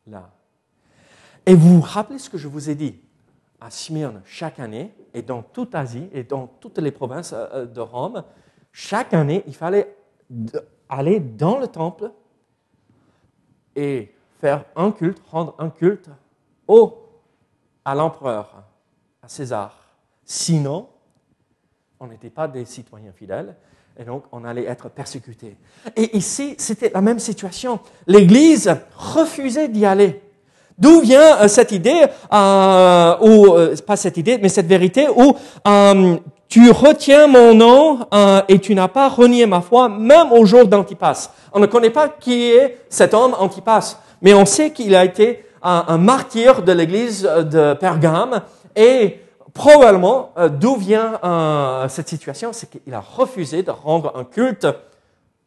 là. 0.06 0.30
Et 1.46 1.56
vous 1.56 1.76
vous 1.76 1.82
rappelez 1.82 2.20
ce 2.20 2.30
que 2.30 2.38
je 2.38 2.48
vous 2.48 2.70
ai 2.70 2.76
dit? 2.76 3.00
À 3.60 3.70
Smyrne 3.72 4.22
chaque 4.26 4.60
année, 4.60 4.94
et 5.14 5.22
dans 5.22 5.42
toute 5.42 5.74
Asie, 5.76 6.10
et 6.14 6.24
dans 6.24 6.48
toutes 6.48 6.78
les 6.78 6.92
provinces 6.92 7.34
euh, 7.34 7.48
euh, 7.54 7.66
de 7.66 7.82
Rome, 7.82 8.24
chaque 8.72 9.14
année, 9.14 9.44
il 9.48 9.56
fallait 9.56 9.96
aller 10.90 11.20
dans 11.20 11.58
le 11.58 11.68
temple 11.68 12.12
et 13.76 14.14
faire 14.40 14.66
un 14.76 14.92
culte, 14.92 15.22
rendre 15.30 15.56
un 15.58 15.70
culte 15.70 16.10
au, 16.68 16.98
à 17.84 17.96
l'empereur, 17.96 18.64
à 19.22 19.28
César. 19.28 19.96
Sinon, 20.24 20.90
on 22.00 22.08
n'était 22.08 22.30
pas 22.30 22.48
des 22.48 22.66
citoyens 22.66 23.12
fidèles 23.14 23.56
et 23.98 24.04
donc 24.04 24.26
on 24.32 24.44
allait 24.44 24.66
être 24.66 24.90
persécutés. 24.90 25.58
Et 25.96 26.16
ici, 26.16 26.56
c'était 26.60 26.92
la 26.94 27.02
même 27.02 27.20
situation. 27.20 27.80
L'Église 28.06 28.76
refusait 28.96 29.70
d'y 29.70 29.86
aller. 29.86 30.22
D'où 30.78 31.02
vient 31.02 31.38
euh, 31.38 31.48
cette 31.48 31.72
idée, 31.72 32.06
euh, 32.32 33.16
ou 33.22 33.56
euh, 33.56 33.76
pas 33.86 33.96
cette 33.96 34.18
idée, 34.18 34.38
mais 34.38 34.50
cette 34.50 34.68
vérité 34.68 35.08
où 35.10 35.36
tu 36.50 36.72
retiens 36.72 37.28
mon 37.28 37.54
nom 37.54 38.00
et 38.48 38.60
tu 38.60 38.74
n'as 38.74 38.88
pas 38.88 39.10
renié 39.10 39.46
ma 39.46 39.60
foi, 39.60 39.90
même 39.90 40.32
au 40.32 40.46
jour 40.46 40.66
d'Antipas. 40.66 41.32
On 41.52 41.60
ne 41.60 41.66
connaît 41.66 41.90
pas 41.90 42.08
qui 42.08 42.52
est 42.52 42.78
cet 42.90 43.14
homme 43.14 43.36
Antipas, 43.38 43.98
mais 44.22 44.34
on 44.34 44.46
sait 44.46 44.72
qu'il 44.72 44.96
a 44.96 45.04
été 45.04 45.44
un, 45.62 45.98
martyr 45.98 46.62
de 46.62 46.72
l'église 46.72 47.24
de 47.24 47.74
Pergame 47.74 48.44
et 48.78 49.20
probablement 49.54 50.32
d'où 50.52 50.78
vient 50.78 51.20
cette 51.90 52.08
situation, 52.08 52.52
c'est 52.54 52.70
qu'il 52.70 52.94
a 52.94 53.02
refusé 53.02 53.62
de 53.62 53.72
rendre 53.72 54.14
un 54.16 54.24
culte 54.24 54.68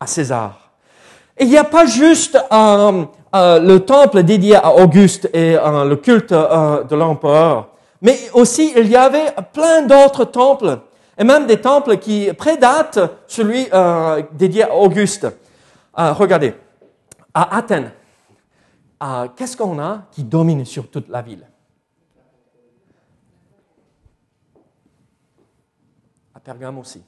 à 0.00 0.06
César. 0.06 0.69
Il 1.40 1.49
n'y 1.49 1.56
a 1.56 1.64
pas 1.64 1.87
juste 1.87 2.38
euh, 2.52 3.06
le 3.32 3.78
temple 3.78 4.23
dédié 4.25 4.56
à 4.56 4.75
Auguste 4.75 5.30
et 5.32 5.56
euh, 5.56 5.87
le 5.87 5.97
culte 5.97 6.32
euh, 6.32 6.85
de 6.85 6.94
l'empereur. 6.94 7.70
Mais 8.02 8.18
aussi, 8.35 8.75
il 8.76 8.88
y 8.88 8.97
avait 8.97 9.32
plein 9.54 9.80
d'autres 9.82 10.26
temples, 10.26 10.80
et 11.16 11.25
même 11.25 11.47
des 11.47 11.59
temples 11.59 11.97
qui 11.97 12.30
prédatent 12.35 13.00
celui 13.26 13.66
dédié 14.32 14.64
à 14.64 14.75
Auguste. 14.75 15.26
regardez, 15.94 16.54
à 17.35 17.59
Athènes, 17.59 17.92
qu'est-ce 19.37 19.54
qu'on 19.54 19.78
a 19.78 20.02
qui 20.12 20.25
domine 20.25 20.64
sur 20.64 20.88
toute 20.88 21.11
la 21.11 21.20
ville? 21.20 21.47
À 26.35 26.40
Pergame 26.40 26.78
aussi. 26.78 27.02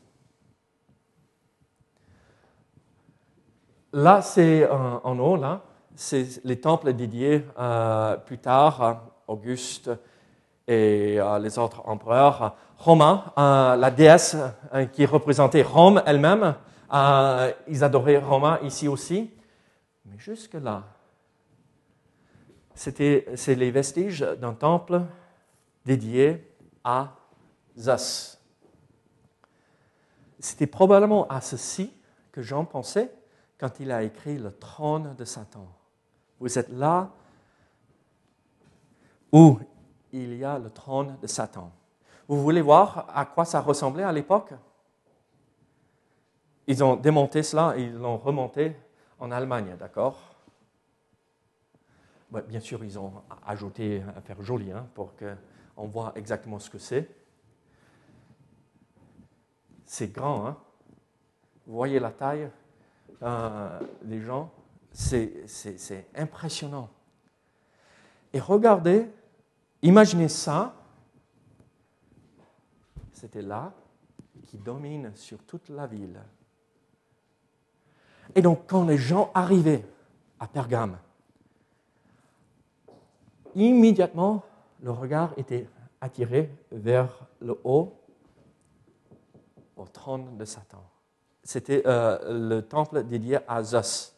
Là, 3.93 4.23
c'est 4.23 4.69
en 4.69 5.19
haut, 5.19 5.37
là 5.37 5.63
c'est 5.95 6.45
les 6.45 6.61
temples 6.61 6.93
dédiés 6.93 7.47
euh, 7.59 8.17
plus 8.17 8.39
tard 8.39 8.83
à 8.83 9.05
Auguste 9.27 9.91
et 10.67 11.19
les 11.41 11.59
autres 11.59 11.83
empereurs. 11.87 12.57
Roma, 12.79 13.33
euh, 13.39 13.77
la 13.77 13.91
déesse 13.91 14.37
euh, 14.75 14.87
qui 14.87 15.07
représentait 15.07 15.63
Rome 15.63 16.03
elle-même, 16.07 16.55
ils 17.69 17.85
adoraient 17.85 18.19
Roma 18.19 18.59
ici 18.63 18.89
aussi. 18.89 19.31
Mais 20.05 20.19
jusque-là, 20.19 20.83
c'était, 22.75 23.27
c'est 23.35 23.55
les 23.55 23.71
vestiges 23.71 24.21
d'un 24.41 24.55
temple 24.55 25.03
dédié 25.85 26.53
à 26.85 27.15
Zeus. 27.79 28.39
C'était 30.39 30.67
probablement 30.67 31.29
à 31.29 31.41
ceci 31.41 31.93
que 32.33 32.43
Jean 32.43 32.65
pensait 32.65 33.13
quand 33.62 33.78
il 33.78 33.92
a 33.92 34.02
écrit 34.02 34.38
le 34.38 34.50
trône 34.50 35.14
de 35.14 35.25
Satan. 35.25 35.69
Vous 36.40 36.59
êtes 36.59 36.69
là 36.71 37.12
où 39.31 39.57
il 40.11 40.35
y 40.35 40.45
a 40.45 40.59
le 40.59 40.69
trône 40.69 41.16
de 41.23 41.28
Satan. 41.28 41.71
Vous 42.26 42.42
voulez 42.42 42.61
voir 42.61 43.07
à 43.14 43.25
quoi 43.25 43.45
ça 43.45 43.61
ressemblait 43.61 44.02
à 44.02 44.11
l'époque? 44.11 44.52
Ils 46.66 46.83
ont 46.83 46.97
démonté 46.97 47.45
cela 47.45 47.78
et 47.78 47.85
ils 47.85 47.95
l'ont 47.95 48.16
remonté 48.16 48.76
en 49.21 49.31
Allemagne, 49.31 49.76
d'accord? 49.78 50.35
Bien 52.49 52.59
sûr, 52.59 52.83
ils 52.83 52.99
ont 52.99 53.12
ajouté 53.47 54.02
un 54.16 54.21
faire 54.23 54.42
joli 54.42 54.73
hein, 54.73 54.88
pour 54.92 55.12
qu'on 55.14 55.87
voit 55.87 56.11
exactement 56.16 56.59
ce 56.59 56.69
que 56.69 56.78
c'est. 56.78 57.09
C'est 59.87 60.09
grand, 60.09 60.49
hein? 60.49 60.57
Vous 61.64 61.75
voyez 61.75 62.00
la 62.00 62.11
taille? 62.11 62.50
Euh, 63.23 63.81
des 64.02 64.21
gens 64.21 64.50
c'est 64.93 66.07
impressionnant. 66.14 66.91
Et 68.33 68.41
regardez, 68.41 69.09
imaginez 69.83 70.29
ça, 70.29 70.75
c'était 73.12 73.43
là, 73.43 73.73
qui 74.47 74.59
domine 74.59 75.14
sur 75.14 75.38
toute 75.45 75.69
la 75.69 75.87
ville. 75.87 76.21
Et 78.35 78.43
donc 78.43 78.64
quand 78.67 78.85
les 78.85 78.99
gens 78.99 79.31
arrivaient 79.35 79.85
à 80.38 80.47
Pergame, 80.47 80.99
immédiatement, 83.55 84.43
le 84.83 84.91
regard 84.91 85.33
était 85.37 85.69
attiré 86.00 86.50
vers 86.71 87.26
le 87.41 87.59
haut, 87.64 87.97
au 89.76 89.87
trône 89.87 90.37
de 90.37 90.45
Satan. 90.45 90.83
C'était 91.45 91.83
euh, 91.87 92.19
le 92.31 92.63
temple 92.63 93.03
dédié 93.05 93.39
à 93.49 93.63
Zeus 93.63 94.13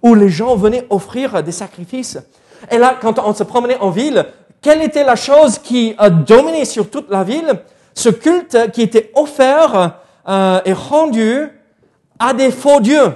où 0.00 0.14
les 0.14 0.28
gens 0.28 0.56
venaient 0.56 0.86
offrir 0.90 1.42
des 1.42 1.52
sacrifices. 1.52 2.18
Et 2.70 2.78
là, 2.78 2.96
quand 3.00 3.18
on 3.18 3.34
se 3.34 3.42
promenait 3.42 3.78
en 3.78 3.90
ville, 3.90 4.24
quelle 4.60 4.80
était 4.80 5.04
la 5.04 5.16
chose 5.16 5.58
qui 5.58 5.94
a 5.98 6.08
dominé 6.08 6.64
sur 6.64 6.88
toute 6.88 7.10
la 7.10 7.24
ville? 7.24 7.60
Ce 7.94 8.08
culte 8.08 8.70
qui 8.72 8.82
était 8.82 9.10
offert 9.14 9.98
euh, 10.28 10.60
et 10.64 10.72
rendu 10.72 11.48
à 12.18 12.32
des 12.32 12.50
faux 12.50 12.80
dieux. 12.80 13.12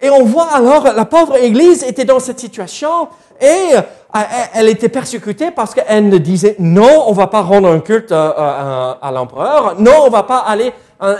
Et 0.00 0.10
on 0.10 0.24
voit 0.24 0.48
alors, 0.54 0.84
la 0.84 1.04
pauvre 1.04 1.36
Église 1.36 1.82
était 1.82 2.04
dans 2.04 2.20
cette 2.20 2.40
situation 2.40 3.08
et 3.40 3.76
euh, 3.76 4.20
elle 4.54 4.68
était 4.68 4.88
persécutée 4.88 5.50
parce 5.50 5.74
qu'elle 5.74 6.08
ne 6.08 6.18
disait 6.18 6.56
non, 6.58 7.04
on 7.06 7.12
va 7.12 7.26
pas 7.26 7.42
rendre 7.42 7.68
un 7.68 7.80
culte 7.80 8.12
euh, 8.12 8.94
à, 9.00 9.10
l'empereur, 9.12 9.74
non, 9.78 10.04
on 10.06 10.10
va 10.10 10.22
pas 10.22 10.38
aller 10.38 10.72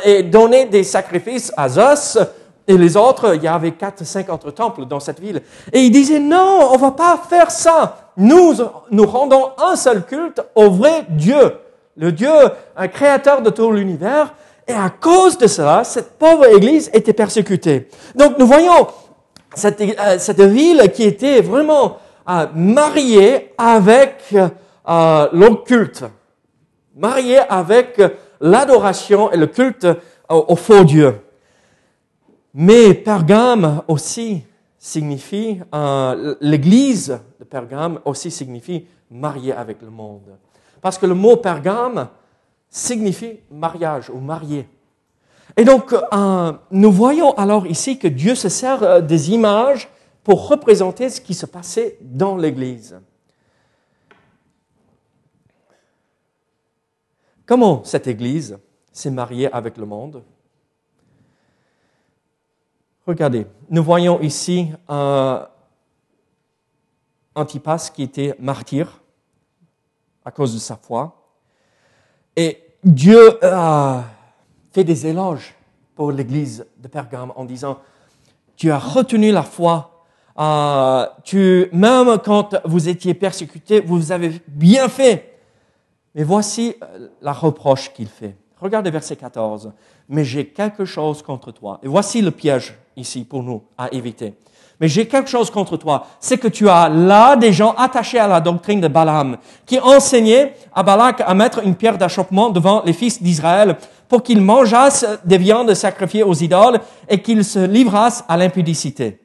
et 0.04 0.22
donner 0.22 0.66
des 0.66 0.84
sacrifices 0.84 1.52
à 1.56 1.68
Zeus, 1.68 2.18
et 2.68 2.76
les 2.76 2.98
autres, 2.98 3.34
il 3.34 3.42
y 3.42 3.48
avait 3.48 3.72
quatre, 3.72 4.04
cinq 4.04 4.30
autres 4.30 4.50
temples 4.50 4.84
dans 4.84 5.00
cette 5.00 5.20
ville. 5.20 5.40
Et 5.72 5.80
ils 5.80 5.90
disaient, 5.90 6.18
non, 6.18 6.68
on 6.70 6.76
va 6.76 6.90
pas 6.90 7.18
faire 7.28 7.50
ça. 7.50 8.10
Nous, 8.18 8.56
nous 8.90 9.06
rendons 9.06 9.52
un 9.56 9.74
seul 9.74 10.04
culte 10.04 10.42
au 10.54 10.70
vrai 10.70 11.06
Dieu. 11.08 11.54
Le 11.96 12.12
Dieu, 12.12 12.30
un 12.76 12.88
créateur 12.88 13.40
de 13.40 13.48
tout 13.48 13.72
l'univers. 13.72 14.34
Et 14.68 14.74
à 14.74 14.90
cause 14.90 15.38
de 15.38 15.46
cela, 15.46 15.82
cette 15.82 16.18
pauvre 16.18 16.44
église 16.44 16.90
était 16.92 17.14
persécutée. 17.14 17.88
Donc 18.14 18.38
nous 18.38 18.46
voyons 18.46 18.86
cette, 19.54 19.80
euh, 19.80 20.46
ville 20.46 20.92
qui 20.92 21.04
était 21.04 21.40
vraiment 21.40 21.96
euh, 22.28 22.46
mariée 22.54 23.54
avec 23.56 24.34
euh, 24.34 25.28
l'occulte, 25.32 26.04
mariée 26.94 27.40
avec 27.48 27.98
l'adoration 28.40 29.30
et 29.32 29.36
le 29.36 29.46
culte 29.46 29.86
au 30.28 30.56
faux 30.56 30.84
Dieu. 30.84 31.20
Mais 32.54 32.94
Pergame 32.94 33.82
aussi 33.88 34.42
signifie, 34.78 35.60
euh, 35.74 36.34
l'église 36.40 37.20
de 37.38 37.44
Pergame 37.44 38.00
aussi 38.04 38.30
signifie 38.30 38.86
marié 39.10 39.52
avec 39.52 39.82
le 39.82 39.90
monde. 39.90 40.36
Parce 40.80 40.98
que 40.98 41.06
le 41.06 41.14
mot 41.14 41.36
Pergame 41.36 42.08
signifie 42.70 43.40
mariage 43.50 44.10
ou 44.10 44.18
marié. 44.18 44.68
Et 45.56 45.64
donc, 45.64 45.92
euh, 45.92 46.52
nous 46.70 46.92
voyons 46.92 47.32
alors 47.32 47.66
ici 47.66 47.98
que 47.98 48.08
Dieu 48.08 48.34
se 48.34 48.48
sert 48.48 48.82
euh, 48.82 49.00
des 49.00 49.32
images 49.32 49.88
pour 50.22 50.48
représenter 50.48 51.08
ce 51.10 51.20
qui 51.20 51.34
se 51.34 51.46
passait 51.46 51.98
dans 52.00 52.36
l'Église. 52.36 52.98
Comment 57.48 57.82
cette 57.82 58.06
Église 58.06 58.58
s'est 58.92 59.10
mariée 59.10 59.50
avec 59.50 59.78
le 59.78 59.86
monde? 59.86 60.22
Regardez, 63.06 63.46
nous 63.70 63.82
voyons 63.82 64.20
ici 64.20 64.68
un 64.86 65.48
Antipas 67.34 67.90
qui 67.94 68.02
était 68.02 68.34
martyr 68.38 69.00
à 70.26 70.30
cause 70.30 70.52
de 70.52 70.58
sa 70.58 70.76
foi. 70.76 71.16
Et 72.36 72.62
Dieu 72.84 73.42
a 73.42 74.04
fait 74.70 74.84
des 74.84 75.06
éloges 75.06 75.54
pour 75.94 76.12
l'église 76.12 76.66
de 76.76 76.88
Pergame 76.88 77.32
en 77.34 77.46
disant, 77.46 77.78
tu 78.56 78.70
as 78.70 78.78
retenu 78.78 79.32
la 79.32 79.42
foi, 79.42 80.04
euh, 80.38 81.06
tu, 81.24 81.70
même 81.72 82.18
quand 82.22 82.60
vous 82.66 82.90
étiez 82.90 83.14
persécuté, 83.14 83.80
vous 83.80 84.12
avez 84.12 84.42
bien 84.48 84.90
fait. 84.90 85.37
Mais 86.18 86.24
voici 86.24 86.74
euh, 86.82 87.10
la 87.22 87.32
reproche 87.32 87.92
qu'il 87.94 88.08
fait. 88.08 88.34
Regardez 88.60 88.90
verset 88.90 89.14
14. 89.14 89.70
Mais 90.08 90.24
j'ai 90.24 90.48
quelque 90.48 90.84
chose 90.84 91.22
contre 91.22 91.52
toi. 91.52 91.78
Et 91.80 91.86
voici 91.86 92.20
le 92.20 92.32
piège 92.32 92.76
ici 92.96 93.22
pour 93.22 93.44
nous 93.44 93.62
à 93.78 93.88
éviter. 93.94 94.34
Mais 94.80 94.88
j'ai 94.88 95.06
quelque 95.06 95.30
chose 95.30 95.48
contre 95.48 95.76
toi, 95.76 96.06
c'est 96.18 96.38
que 96.38 96.48
tu 96.48 96.68
as 96.68 96.88
là 96.88 97.36
des 97.36 97.52
gens 97.52 97.72
attachés 97.78 98.18
à 98.18 98.26
la 98.26 98.40
doctrine 98.40 98.80
de 98.80 98.88
Balaam, 98.88 99.36
qui 99.64 99.78
enseignaient 99.78 100.54
à 100.74 100.82
Balak 100.82 101.22
à 101.24 101.34
mettre 101.34 101.64
une 101.64 101.76
pierre 101.76 101.98
d'achoppement 101.98 102.50
devant 102.50 102.82
les 102.84 102.92
fils 102.92 103.22
d'Israël 103.22 103.76
pour 104.08 104.24
qu'ils 104.24 104.40
mangeassent 104.40 105.06
des 105.24 105.38
viandes 105.38 105.72
sacrifiées 105.74 106.24
aux 106.24 106.34
idoles 106.34 106.80
et 107.08 107.22
qu'ils 107.22 107.44
se 107.44 107.60
livrassent 107.60 108.24
à 108.28 108.36
l'impudicité. 108.36 109.20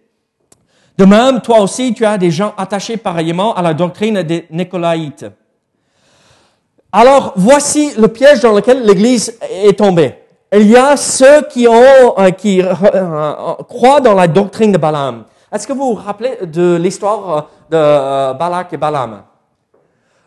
De 0.96 1.06
même, 1.06 1.42
toi 1.42 1.60
aussi, 1.62 1.96
tu 1.96 2.06
as 2.06 2.20
des 2.20 2.30
gens 2.30 2.54
attachés 2.56 2.98
pareillement 2.98 3.56
à 3.56 3.64
la 3.64 3.74
doctrine 3.74 4.22
des 4.22 4.46
Nicolaïtes. 4.52 5.26
Alors, 6.96 7.34
voici 7.36 7.92
le 7.98 8.08
piège 8.08 8.42
dans 8.42 8.54
lequel 8.54 8.86
l'Église 8.86 9.36
est 9.50 9.80
tombée. 9.80 10.14
Il 10.56 10.70
y 10.70 10.78
a 10.78 10.96
ceux 10.96 11.42
qui, 11.50 11.68
ont, 11.68 12.20
euh, 12.20 12.30
qui 12.30 12.62
euh, 12.62 12.72
euh, 12.84 13.54
croient 13.68 14.00
dans 14.00 14.14
la 14.14 14.28
doctrine 14.28 14.72
de 14.72 14.78
Balaam. 14.78 15.24
Est-ce 15.52 15.66
que 15.66 15.74
vous 15.74 15.96
vous 15.96 16.00
rappelez 16.00 16.38
de 16.44 16.76
l'histoire 16.76 17.48
de 17.72 18.38
Balak 18.38 18.74
et 18.74 18.78
Balaam? 18.78 19.24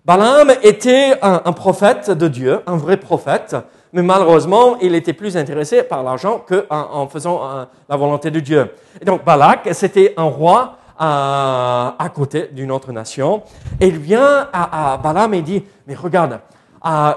Balaam 0.04 0.50
était 0.64 1.16
un, 1.23 1.52
prophète 1.52 2.11
de 2.11 2.26
Dieu, 2.26 2.61
un 2.66 2.76
vrai 2.76 2.96
prophète, 2.96 3.54
mais 3.92 4.02
malheureusement, 4.02 4.76
il 4.80 4.96
était 4.96 5.12
plus 5.12 5.37
intéressé 5.37 5.85
par 5.85 6.02
l'argent 6.02 6.44
qu'en 6.49 7.06
faisant 7.06 7.42
la 7.88 7.96
volonté 7.96 8.32
de 8.32 8.40
Dieu. 8.40 8.73
Et 9.00 9.04
donc 9.04 9.25
Balak, 9.25 9.68
c'était 9.73 10.14
un 10.16 10.25
roi 10.25 10.76
à, 10.99 12.08
côté 12.14 12.49
d'une 12.52 12.70
autre 12.70 12.92
nation, 12.92 13.42
et 13.80 13.88
il 13.88 13.99
vient 13.99 14.49
à, 14.52 14.94
à 14.94 14.96
Balaam 14.96 15.35
et 15.35 15.42
dit, 15.42 15.64
mais 15.88 15.94
regarde, 15.94 16.38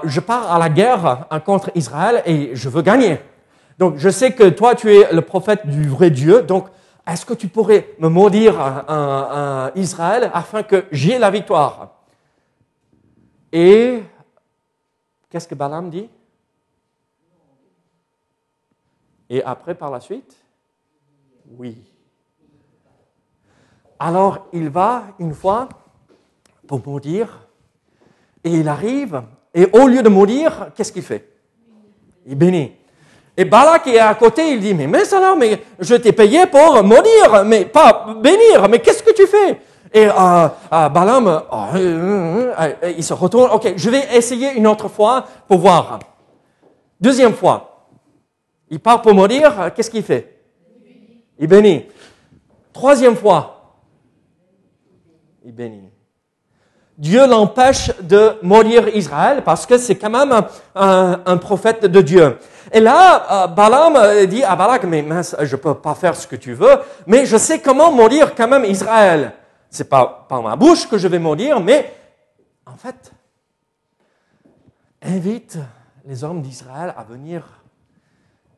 je 0.04 0.20
pars 0.20 0.52
à 0.52 0.58
la 0.58 0.68
guerre 0.68 1.26
contre 1.44 1.70
Israël 1.74 2.22
et 2.26 2.56
je 2.56 2.68
veux 2.68 2.82
gagner. 2.82 3.20
Donc, 3.78 3.96
je 3.96 4.08
sais 4.08 4.34
que 4.34 4.48
toi, 4.48 4.74
tu 4.74 4.92
es 4.92 5.12
le 5.12 5.22
prophète 5.22 5.66
du 5.66 5.88
vrai 5.88 6.10
Dieu. 6.10 6.42
Donc, 6.42 6.68
est-ce 7.06 7.24
que 7.24 7.34
tu 7.34 7.48
pourrais 7.48 7.94
me 7.98 8.08
maudire 8.08 8.54
Israël 9.74 10.30
afin 10.34 10.62
que 10.62 10.84
j'ai 10.90 11.18
la 11.18 11.30
victoire? 11.30 11.90
Et 13.52 14.02
qu'est-ce 15.28 15.48
que 15.48 15.54
Balaam 15.54 15.88
dit? 15.88 16.08
Et 19.28 19.42
après, 19.44 19.74
par 19.74 19.90
la 19.90 20.00
suite? 20.00 20.36
Oui. 21.56 21.76
Alors, 23.98 24.46
il 24.52 24.68
va 24.68 25.04
une 25.18 25.34
fois 25.34 25.68
pour 26.66 26.86
maudire, 26.86 27.46
et 28.44 28.50
il 28.50 28.68
arrive 28.68 29.22
et 29.54 29.66
au 29.72 29.86
lieu 29.86 30.02
de 30.02 30.08
mourir, 30.08 30.68
qu'est-ce 30.74 30.92
qu'il 30.92 31.02
fait? 31.02 31.28
Il 32.26 32.36
bénit. 32.36 32.72
Et 33.36 33.44
Balak 33.44 33.86
est 33.86 33.98
à 33.98 34.14
côté, 34.14 34.52
il 34.52 34.60
dit, 34.60 34.74
mais, 34.74 34.86
mais 34.86 35.02
mais 35.38 35.60
je 35.78 35.94
t'ai 35.94 36.12
payé 36.12 36.46
pour 36.46 36.82
maudire, 36.82 37.44
mais 37.44 37.64
pas 37.64 38.14
bénir, 38.20 38.68
mais 38.68 38.80
qu'est-ce 38.80 39.02
que 39.02 39.12
tu 39.12 39.26
fais? 39.26 39.60
Et 39.92 40.06
euh, 40.06 40.48
euh, 40.72 40.88
Balaam, 40.88 41.42
euh, 41.72 42.92
il 42.96 43.02
se 43.02 43.12
retourne, 43.12 43.50
ok, 43.50 43.72
je 43.76 43.90
vais 43.90 44.16
essayer 44.16 44.52
une 44.52 44.66
autre 44.66 44.88
fois 44.88 45.24
pour 45.48 45.58
voir. 45.58 45.98
Deuxième 47.00 47.34
fois, 47.34 47.88
il 48.68 48.78
part 48.78 49.02
pour 49.02 49.14
maudire, 49.14 49.72
qu'est-ce 49.74 49.90
qu'il 49.90 50.02
fait? 50.04 50.42
Il 51.38 51.48
bénit. 51.48 51.86
Troisième 52.72 53.16
fois, 53.16 53.74
il 55.44 55.52
bénit. 55.52 55.89
Dieu 57.00 57.26
l'empêche 57.26 57.90
de 58.02 58.36
mourir 58.42 58.94
Israël 58.94 59.42
parce 59.42 59.64
que 59.64 59.78
c'est 59.78 59.96
quand 59.96 60.10
même 60.10 60.38
un, 60.74 61.36
prophète 61.38 61.86
de 61.86 62.02
Dieu. 62.02 62.36
Et 62.70 62.78
là, 62.78 63.44
euh, 63.44 63.46
Balaam 63.46 64.26
dit 64.26 64.44
à 64.44 64.54
Balak, 64.54 64.84
mais 64.84 65.00
mince, 65.00 65.34
je 65.40 65.56
peux 65.56 65.74
pas 65.74 65.94
faire 65.94 66.14
ce 66.14 66.26
que 66.26 66.36
tu 66.36 66.52
veux, 66.52 66.78
mais 67.06 67.24
je 67.24 67.38
sais 67.38 67.60
comment 67.60 67.90
mourir 67.90 68.34
quand 68.34 68.46
même 68.46 68.66
Israël. 68.66 69.32
C'est 69.70 69.88
pas 69.88 70.26
par 70.28 70.42
ma 70.42 70.56
bouche 70.56 70.86
que 70.90 70.98
je 70.98 71.08
vais 71.08 71.18
mourir, 71.18 71.58
mais 71.58 71.90
en 72.66 72.76
fait, 72.76 73.10
invite 75.00 75.56
les 76.04 76.22
hommes 76.22 76.42
d'Israël 76.42 76.92
à 76.98 77.04
venir 77.04 77.44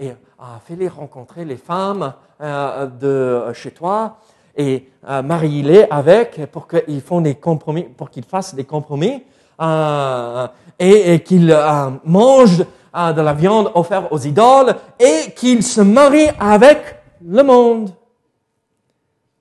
et 0.01 0.11
à 0.41 0.59
faire 0.65 0.77
les 0.77 0.89
rencontrer 0.89 1.45
les 1.45 1.57
femmes 1.57 2.13
euh, 2.41 2.87
de 2.87 3.53
chez 3.53 3.71
toi 3.71 4.19
et 4.57 4.89
euh, 5.09 5.23
marie-les 5.23 5.85
avec 5.91 6.47
pour 6.51 6.69
qu'ils 6.69 7.01
font 7.01 7.21
des 7.21 7.35
compromis, 7.37 7.85
pour 7.85 8.11
qu'ils 8.11 8.25
fassent 8.25 8.55
des 8.55 8.65
compromis 8.65 9.25
euh, 9.61 10.49
et, 10.79 11.23
qu'ils 11.23 11.51
euh, 11.51 11.91
mangent 12.05 12.59
de 12.59 13.21
la 13.21 13.33
viande 13.33 13.71
offerte 13.75 14.09
aux 14.11 14.19
idoles 14.19 14.77
et 14.99 15.33
qu'ils 15.35 15.63
se 15.63 15.81
marient 15.81 16.33
avec 16.39 16.97
le 17.25 17.43
monde. 17.43 17.91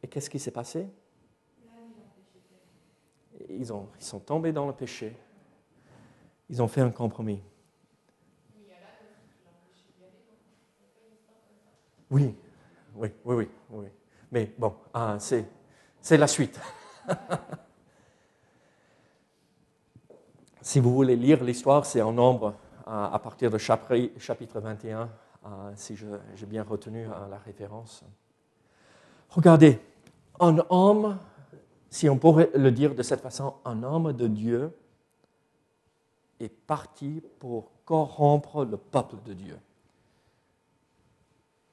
Et 0.01 0.07
qu'est-ce 0.07 0.29
qui 0.29 0.39
s'est 0.39 0.51
passé? 0.51 0.87
Ils, 3.49 3.73
ont, 3.73 3.87
ils 3.99 4.05
sont 4.05 4.19
tombés 4.19 4.53
dans 4.53 4.67
le 4.67 4.73
péché. 4.73 5.13
Ils 6.49 6.61
ont 6.61 6.67
fait 6.67 6.81
un 6.81 6.89
compromis. 6.89 7.41
Oui, 12.09 12.33
oui, 12.95 13.09
oui, 13.25 13.35
oui. 13.35 13.47
oui. 13.71 13.87
Mais 14.31 14.53
bon, 14.57 14.73
ah, 14.93 15.17
c'est, 15.19 16.17
la 16.17 16.27
suite. 16.27 16.59
si 20.61 20.79
vous 20.79 20.93
voulez 20.93 21.15
lire 21.15 21.43
l'histoire, 21.43 21.85
c'est 21.85 22.01
en 22.01 22.13
nombre 22.13 22.55
à 22.85 23.19
partir 23.19 23.51
de 23.51 23.57
chapitre 23.57 24.59
21, 24.59 25.09
si 25.75 25.95
j'ai 25.95 26.45
bien 26.45 26.63
retenu 26.63 27.05
la 27.29 27.37
référence. 27.37 28.03
Regardez, 29.29 29.79
un 30.39 30.57
homme, 30.69 31.17
si 31.89 32.09
on 32.09 32.17
pourrait 32.17 32.51
le 32.55 32.71
dire 32.71 32.95
de 32.95 33.03
cette 33.03 33.21
façon, 33.21 33.55
un 33.65 33.83
homme 33.83 34.13
de 34.13 34.27
Dieu 34.27 34.75
est 36.39 36.49
parti 36.49 37.21
pour 37.39 37.71
corrompre 37.85 38.65
le 38.65 38.77
peuple 38.77 39.17
de 39.25 39.33
Dieu. 39.33 39.59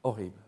Horrible. 0.02 0.47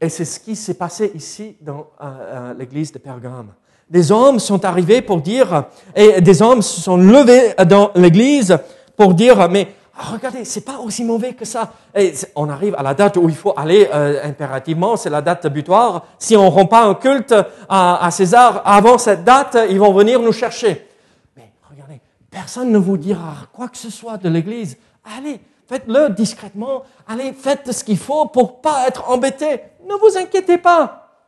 Et 0.00 0.08
c'est 0.08 0.24
ce 0.24 0.40
qui 0.40 0.56
s'est 0.56 0.74
passé 0.74 1.10
ici 1.14 1.56
dans 1.60 1.88
euh, 2.00 2.04
euh, 2.04 2.54
l'église 2.54 2.92
de 2.92 2.98
Pergame. 2.98 3.52
Des 3.88 4.12
hommes 4.12 4.38
sont 4.38 4.64
arrivés 4.64 5.00
pour 5.00 5.20
dire, 5.20 5.64
et 5.94 6.20
des 6.20 6.42
hommes 6.42 6.60
se 6.60 6.80
sont 6.80 6.96
levés 6.96 7.54
dans 7.66 7.92
l'église 7.94 8.58
pour 8.96 9.14
dire, 9.14 9.48
mais 9.48 9.68
regardez, 9.96 10.44
c'est 10.44 10.64
pas 10.64 10.78
aussi 10.78 11.04
mauvais 11.04 11.32
que 11.34 11.44
ça. 11.44 11.72
Et 11.94 12.12
on 12.34 12.48
arrive 12.48 12.74
à 12.76 12.82
la 12.82 12.94
date 12.94 13.16
où 13.16 13.28
il 13.28 13.34
faut 13.34 13.54
aller 13.56 13.88
euh, 13.92 14.20
impérativement, 14.24 14.96
c'est 14.96 15.08
la 15.08 15.22
date 15.22 15.46
butoir. 15.46 16.04
Si 16.18 16.36
on 16.36 16.50
rompt 16.50 16.68
pas 16.68 16.84
un 16.84 16.94
culte 16.94 17.34
à, 17.68 18.08
César 18.10 18.62
avant 18.64 18.98
cette 18.98 19.24
date, 19.24 19.56
ils 19.70 19.78
vont 19.78 19.92
venir 19.92 20.20
nous 20.20 20.32
chercher. 20.32 20.88
Mais 21.36 21.52
regardez, 21.70 22.00
personne 22.30 22.70
ne 22.70 22.78
vous 22.78 22.96
dira 22.96 23.34
quoi 23.52 23.68
que 23.68 23.78
ce 23.78 23.90
soit 23.90 24.18
de 24.18 24.28
l'église. 24.28 24.76
Allez, 25.16 25.40
faites-le 25.66 26.10
discrètement. 26.10 26.84
Allez, 27.06 27.32
faites 27.32 27.72
ce 27.72 27.84
qu'il 27.84 27.98
faut 27.98 28.26
pour 28.26 28.60
pas 28.60 28.86
être 28.86 29.08
embêté. 29.08 29.62
Ne 29.84 29.94
vous 29.94 30.16
inquiétez 30.16 30.58
pas. 30.58 31.24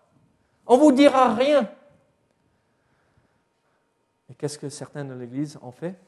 On 0.66 0.76
vous 0.76 0.92
dira 0.92 1.34
rien. 1.34 1.70
Et 4.30 4.34
qu'est-ce 4.34 4.58
que 4.58 4.68
certains 4.68 5.04
de 5.04 5.14
l'Église 5.14 5.58
ont 5.62 5.72
fait? 5.72 5.98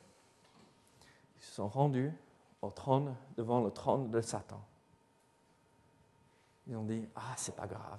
Ils 1.38 1.44
se 1.44 1.54
sont 1.54 1.68
rendus 1.68 2.12
au 2.60 2.70
trône, 2.70 3.14
devant 3.36 3.60
le 3.60 3.70
trône 3.70 4.10
de 4.10 4.20
Satan. 4.20 4.60
Ils 6.66 6.76
ont 6.76 6.84
dit, 6.84 7.08
ah, 7.16 7.32
c'est 7.36 7.56
pas 7.56 7.66
grave. 7.66 7.98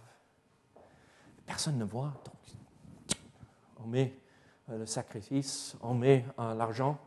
Personne 1.45 1.77
ne 1.77 1.83
voit, 1.83 2.13
donc 2.23 3.17
on 3.83 3.87
met 3.87 4.13
euh, 4.69 4.77
le 4.77 4.85
sacrifice, 4.85 5.75
on 5.81 5.95
met 5.95 6.23
euh, 6.39 6.53
l'argent. 6.53 6.97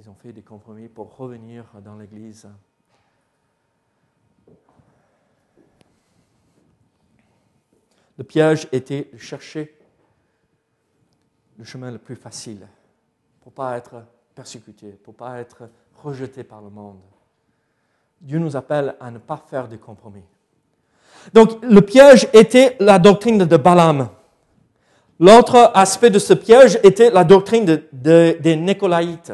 Ils 0.00 0.08
ont 0.08 0.14
fait 0.14 0.32
des 0.32 0.42
compromis 0.42 0.86
pour 0.86 1.16
revenir 1.16 1.64
dans 1.84 1.96
l'Église. 1.96 2.48
Le 8.16 8.22
piège 8.22 8.68
était 8.70 9.10
de 9.12 9.18
chercher 9.18 9.76
le 11.58 11.64
chemin 11.64 11.90
le 11.90 11.98
plus 11.98 12.14
facile 12.14 12.68
pour 13.40 13.50
ne 13.50 13.56
pas 13.56 13.76
être 13.76 14.04
persécuté, 14.36 14.92
pour 14.92 15.14
ne 15.14 15.18
pas 15.18 15.40
être 15.40 15.68
rejeté 16.00 16.44
par 16.44 16.62
le 16.62 16.70
monde. 16.70 17.00
Dieu 18.20 18.38
nous 18.38 18.54
appelle 18.54 18.94
à 19.00 19.10
ne 19.10 19.18
pas 19.18 19.42
faire 19.50 19.66
de 19.66 19.76
compromis. 19.76 20.26
Donc 21.34 21.60
le 21.64 21.80
piège 21.80 22.28
était 22.32 22.76
la 22.78 23.00
doctrine 23.00 23.38
de 23.38 23.56
Balaam. 23.56 24.10
L'autre 25.18 25.72
aspect 25.74 26.10
de 26.10 26.20
ce 26.20 26.34
piège 26.34 26.78
était 26.84 27.10
la 27.10 27.24
doctrine 27.24 27.82
des 27.90 28.56
Nicolaïtes. 28.56 29.32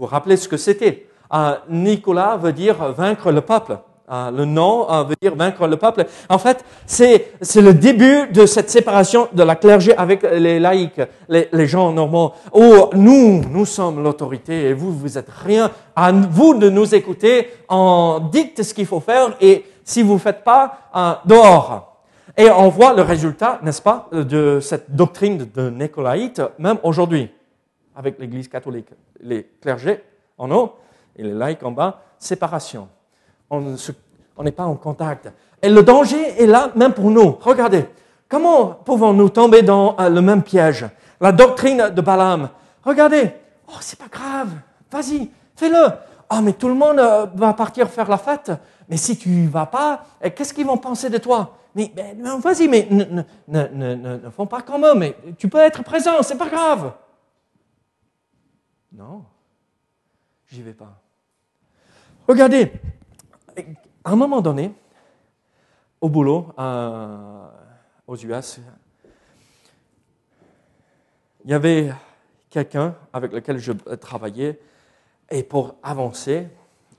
Vous 0.00 0.06
rappelez 0.06 0.38
ce 0.38 0.48
que 0.48 0.56
c'était 0.56 1.06
euh, 1.34 1.56
Nicolas 1.68 2.38
veut 2.38 2.54
dire 2.54 2.92
vaincre 2.92 3.30
le 3.30 3.42
peuple. 3.42 3.78
Euh, 4.10 4.30
le 4.30 4.46
nom 4.46 4.90
euh, 4.90 5.04
veut 5.04 5.14
dire 5.20 5.36
vaincre 5.36 5.66
le 5.66 5.76
peuple. 5.76 6.06
En 6.30 6.38
fait, 6.38 6.64
c'est, 6.86 7.32
c'est 7.42 7.60
le 7.60 7.74
début 7.74 8.26
de 8.32 8.46
cette 8.46 8.70
séparation 8.70 9.28
de 9.34 9.42
la 9.42 9.56
clergé 9.56 9.94
avec 9.94 10.22
les 10.22 10.58
laïcs, 10.58 11.02
les, 11.28 11.66
gens 11.66 11.92
normaux. 11.92 12.32
Oh, 12.52 12.88
nous, 12.94 13.42
nous 13.50 13.66
sommes 13.66 14.02
l'autorité 14.02 14.70
et 14.70 14.72
vous, 14.72 14.90
vous 14.90 15.18
êtes 15.18 15.28
rien. 15.28 15.70
À 15.94 16.10
vous 16.12 16.54
de 16.54 16.70
nous 16.70 16.94
écouter, 16.94 17.50
on 17.68 18.22
dicte 18.32 18.62
ce 18.62 18.72
qu'il 18.72 18.86
faut 18.86 19.00
faire 19.00 19.36
et 19.38 19.66
si 19.84 20.02
vous 20.02 20.14
ne 20.14 20.18
faites 20.18 20.42
pas, 20.42 21.20
dehors. 21.26 21.98
Et 22.38 22.48
on 22.50 22.70
voit 22.70 22.94
le 22.94 23.02
résultat, 23.02 23.60
n'est-ce 23.62 23.82
pas, 23.82 24.08
de 24.12 24.60
cette 24.60 24.96
doctrine 24.96 25.46
de 25.54 25.68
Nicolaïte, 25.68 26.40
même 26.58 26.78
aujourd'hui, 26.82 27.30
avec 28.00 28.18
l'Église 28.18 28.48
catholique. 28.48 28.88
Les 29.20 29.44
clergés 29.60 30.02
en 30.38 30.50
haut 30.50 30.76
et 31.14 31.22
les 31.22 31.34
laïcs 31.34 31.62
en 31.62 31.70
bas, 31.70 32.02
séparation 32.18 32.88
on 33.50 34.42
n'est 34.42 34.52
pas 34.52 34.64
en 34.64 34.76
contact. 34.76 35.28
Et 35.60 35.68
le 35.68 35.82
danger 35.82 36.40
est 36.42 36.46
là 36.46 36.70
même 36.74 36.94
pour 36.94 37.10
nous. 37.10 37.36
Regardez, 37.40 37.84
comment 38.28 38.68
pouvons-nous 38.68 39.28
tomber 39.28 39.62
dans 39.62 39.96
euh, 40.00 40.08
le 40.08 40.22
même 40.22 40.42
piège? 40.42 40.86
La 41.20 41.32
doctrine 41.32 41.90
de 41.94 42.00
Balaam. 42.00 42.48
Regardez, 42.82 43.30
oh, 43.68 43.76
c'est 43.80 43.98
pas 43.98 44.08
grave, 44.10 44.48
vas-y, 44.90 45.28
fais-le. 45.54 45.88
Ah, 46.32 46.36
oh, 46.38 46.42
mais 46.42 46.52
tout 46.54 46.68
le 46.68 46.74
monde 46.74 47.00
euh, 47.00 47.26
va 47.34 47.52
partir 47.52 47.90
faire 47.90 48.08
la 48.08 48.16
fête. 48.16 48.52
Mais 48.88 48.96
si 48.96 49.18
tu 49.18 49.46
vas 49.48 49.66
pas, 49.66 50.04
eh, 50.22 50.30
qu'est-ce 50.30 50.54
qu'ils 50.54 50.66
vont 50.66 50.78
penser 50.78 51.10
de 51.10 51.18
toi? 51.18 51.56
Mais, 51.74 51.92
vas-y, 52.38 52.66
mais 52.66 52.88
ne, 52.90 53.04
ne, 53.04 53.68
ne, 53.72 53.94
ne, 53.94 54.30
font 54.30 54.46
pas 54.46 54.62
comme 54.62 54.84
eux, 54.84 54.94
mais 54.94 55.16
tu 55.38 55.48
peux 55.48 55.58
être 55.58 55.84
présent, 55.84 56.22
c'est 56.22 56.38
pas 56.38 56.48
grave. 56.48 56.92
Non, 58.92 59.24
j'y 60.48 60.62
vais 60.62 60.74
pas. 60.74 61.00
Regardez, 62.26 62.72
à 64.04 64.12
un 64.12 64.16
moment 64.16 64.40
donné, 64.40 64.74
au 66.00 66.08
boulot, 66.08 66.48
aux 68.06 68.16
US, 68.16 68.60
il 71.44 71.50
y 71.50 71.54
avait 71.54 71.92
quelqu'un 72.48 72.94
avec 73.12 73.32
lequel 73.32 73.58
je 73.58 73.72
travaillais, 73.96 74.60
et 75.30 75.42
pour 75.42 75.76
avancer, 75.82 76.48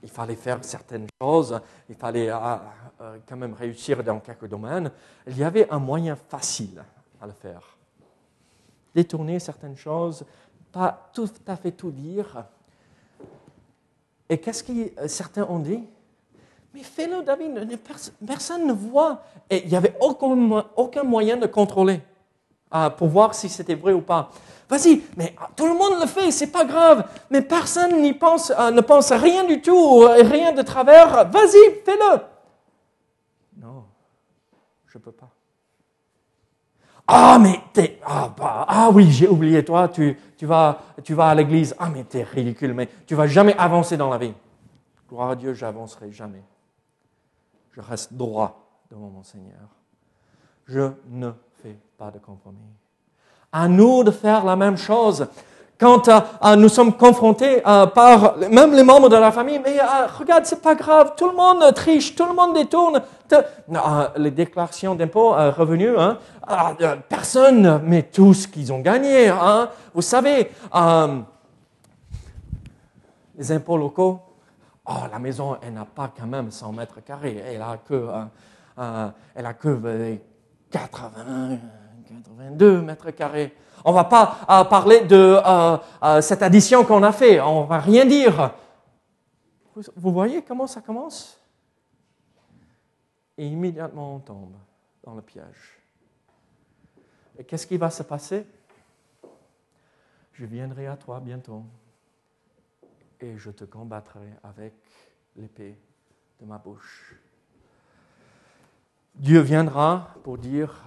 il 0.03 0.09
fallait 0.09 0.35
faire 0.35 0.63
certaines 0.63 1.07
choses, 1.21 1.59
il 1.89 1.95
fallait 1.95 2.29
ah, 2.29 2.63
euh, 3.01 3.17
quand 3.27 3.37
même 3.37 3.53
réussir 3.53 4.03
dans 4.03 4.19
quelques 4.19 4.47
domaines. 4.47 4.91
Il 5.27 5.37
y 5.37 5.43
avait 5.43 5.69
un 5.69 5.79
moyen 5.79 6.15
facile 6.15 6.83
à 7.21 7.27
le 7.27 7.33
faire. 7.33 7.77
Détourner 8.95 9.39
certaines 9.39 9.75
choses, 9.75 10.25
pas 10.71 11.09
tout 11.13 11.29
à 11.47 11.55
fait 11.55 11.71
tout 11.71 11.91
dire. 11.91 12.45
Et 14.29 14.37
qu'est-ce 14.37 14.63
que 14.63 15.07
certains 15.07 15.43
ont 15.43 15.59
dit? 15.59 15.83
Mais 16.73 16.83
fais-le, 16.83 17.21
David, 17.21 17.79
personne 18.25 18.65
ne 18.65 18.73
voit. 18.73 19.23
Et 19.49 19.63
il 19.63 19.69
n'y 19.69 19.75
avait 19.75 19.97
aucun, 19.99 21.03
moyen 21.03 21.35
de 21.35 21.47
contrôler 21.47 21.99
euh, 22.73 22.89
pour 22.89 23.09
voir 23.09 23.35
si 23.35 23.49
c'était 23.49 23.75
vrai 23.75 23.91
ou 23.91 24.01
pas. 24.01 24.31
Vas-y, 24.69 25.01
mais 25.17 25.35
ah, 25.37 25.49
tout 25.53 25.67
le 25.67 25.73
monde 25.73 25.99
le 25.99 26.07
fait, 26.07 26.31
c'est 26.31 26.47
pas 26.47 26.63
grave. 26.63 27.05
Mais 27.29 27.41
personne 27.41 28.01
n'y 28.01 28.13
pense, 28.13 28.51
euh, 28.51 28.71
ne 28.71 28.79
pense 28.79 29.11
rien 29.11 29.43
du 29.43 29.61
tout, 29.61 30.03
euh, 30.03 30.23
rien 30.23 30.53
de 30.53 30.61
travers. 30.61 31.29
Vas-y, 31.29 31.81
fais-le. 31.83 32.21
Non, 33.57 33.83
je 34.87 34.97
ne 34.97 35.03
peux 35.03 35.11
pas. 35.11 35.29
Ah, 37.13 37.37
mais 37.39 37.59
t'es. 37.73 37.99
Ah, 38.05 38.33
bah, 38.37 38.65
ah 38.67 38.89
oui, 38.93 39.11
j'ai 39.11 39.27
oublié, 39.27 39.63
toi, 39.65 39.89
tu, 39.89 40.15
vas, 40.41 40.79
tu 41.03 41.13
vas 41.13 41.29
à 41.29 41.35
l'église. 41.35 41.75
Ah, 41.77 41.89
mais 41.93 42.03
t'es 42.03 42.23
ridicule, 42.23 42.73
mais 42.73 42.89
tu 43.05 43.15
vas 43.15 43.27
jamais 43.27 43.55
avancer 43.57 43.97
dans 43.97 44.09
la 44.09 44.17
vie. 44.17 44.33
Gloire 45.09 45.31
à 45.31 45.35
Dieu, 45.35 45.53
j'avancerai 45.53 46.11
jamais 46.11 46.41
je 47.75 47.81
reste 47.81 48.13
droit 48.13 48.67
devant 48.89 49.09
mon 49.09 49.23
Seigneur. 49.23 49.69
Je 50.67 50.91
ne 51.09 51.31
fais 51.61 51.77
pas 51.97 52.11
de 52.11 52.19
compromis. 52.19 52.59
À 53.51 53.67
nous 53.67 54.03
de 54.03 54.11
faire 54.11 54.45
la 54.45 54.55
même 54.55 54.77
chose. 54.77 55.27
Quand 55.79 56.07
euh, 56.07 56.19
euh, 56.43 56.55
nous 56.55 56.69
sommes 56.69 56.95
confrontés 56.95 57.65
euh, 57.65 57.87
par 57.87 58.37
même 58.37 58.73
les 58.73 58.83
membres 58.83 59.09
de 59.09 59.15
la 59.15 59.31
famille, 59.31 59.59
mais 59.59 59.79
regarde, 60.19 60.45
c'est 60.45 60.61
pas 60.61 60.75
grave, 60.75 61.13
tout 61.17 61.27
le 61.27 61.35
monde 61.35 61.73
triche, 61.73 62.15
tout 62.15 62.25
le 62.25 62.33
monde 62.33 62.53
détourne. 62.53 63.01
Les 64.17 64.31
déclarations 64.31 64.95
d'impôts 64.95 65.31
revenus, 65.31 65.95
hein, 65.97 66.17
personne 67.09 67.81
met 67.83 68.03
tout 68.03 68.33
ce 68.33 68.47
qu'ils 68.47 68.71
ont 68.71 68.79
gagné. 68.79 69.29
Hein. 69.29 69.69
Vous 69.93 70.01
savez, 70.01 70.51
les 73.37 73.51
impôts 73.51 73.77
locaux, 73.77 74.19
oh, 74.85 74.93
la 75.11 75.19
maison, 75.19 75.57
elle 75.61 75.73
n'a 75.73 75.85
pas 75.85 76.11
quand 76.17 76.27
même 76.27 76.51
100 76.51 76.71
mètres 76.73 77.03
carrés, 77.03 77.41
elle 77.45 77.61
a 77.61 77.77
que, 77.77 78.07
elle 79.35 79.45
a 79.45 79.53
que 79.53 80.17
80, 80.71 81.57
82 82.07 82.81
mètres 82.81 83.11
carrés. 83.11 83.53
On 83.83 83.91
ne 83.91 83.95
va 83.95 84.03
pas 84.03 84.37
euh, 84.49 84.63
parler 84.65 85.01
de 85.01 85.39
euh, 85.45 85.77
euh, 86.03 86.21
cette 86.21 86.43
addition 86.43 86.83
qu'on 86.83 87.03
a 87.03 87.11
fait, 87.11 87.39
on 87.39 87.63
ne 87.63 87.67
va 87.67 87.79
rien 87.79 88.05
dire. 88.05 88.51
Vous 89.95 90.11
voyez 90.11 90.41
comment 90.41 90.67
ça 90.67 90.81
commence? 90.81 91.40
Et 93.41 93.47
immédiatement 93.47 94.17
on 94.17 94.19
tombe 94.19 94.53
dans 95.03 95.15
le 95.15 95.23
piège. 95.23 95.81
Et 97.39 97.43
qu'est-ce 97.43 97.65
qui 97.65 97.75
va 97.75 97.89
se 97.89 98.03
passer? 98.03 98.45
Je 100.33 100.45
viendrai 100.45 100.85
à 100.85 100.95
toi 100.95 101.19
bientôt 101.19 101.63
et 103.19 103.35
je 103.39 103.49
te 103.49 103.63
combattrai 103.63 104.29
avec 104.43 104.75
l'épée 105.35 105.75
de 106.39 106.45
ma 106.45 106.59
bouche. 106.59 107.15
Dieu 109.15 109.39
viendra 109.39 110.13
pour 110.23 110.37
dire, 110.37 110.79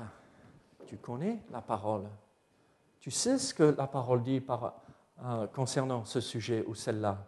tu 0.87 0.97
connais 0.97 1.41
la 1.51 1.61
parole, 1.61 2.07
tu 3.01 3.11
sais 3.11 3.37
ce 3.37 3.53
que 3.53 3.75
la 3.77 3.89
parole 3.89 4.23
dit 4.23 4.41
euh, 5.25 5.49
concernant 5.49 6.05
ce 6.05 6.21
sujet 6.21 6.65
ou 6.69 6.77
celle-là, 6.77 7.19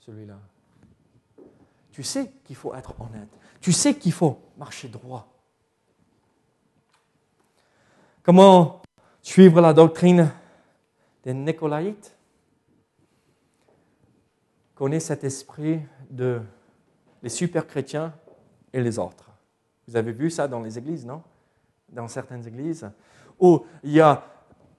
celui-là. 0.00 0.38
Tu 1.92 2.02
sais 2.02 2.32
qu'il 2.44 2.56
faut 2.56 2.74
être 2.74 2.94
honnête, 3.00 3.28
tu 3.60 3.70
sais 3.70 3.94
qu'il 3.94 4.12
faut 4.12 4.38
marcher 4.56 4.88
droit. 4.88 5.28
Comment 8.22 8.82
suivre 9.20 9.60
la 9.60 9.72
doctrine 9.72 10.30
des 11.22 11.34
Nicolaïtes? 11.34 12.16
Connaît 14.74 15.00
cet 15.00 15.22
esprit 15.22 15.80
de 16.10 16.40
les 17.22 17.28
super 17.28 17.66
chrétiens 17.66 18.14
et 18.72 18.80
les 18.80 18.98
autres. 18.98 19.30
Vous 19.86 19.96
avez 19.96 20.12
vu 20.12 20.30
ça 20.30 20.48
dans 20.48 20.60
les 20.60 20.78
églises, 20.78 21.04
non? 21.04 21.22
Dans 21.88 22.08
certaines 22.08 22.46
églises, 22.46 22.90
où 23.38 23.64
il 23.82 23.92
y 23.92 24.00
a 24.00 24.24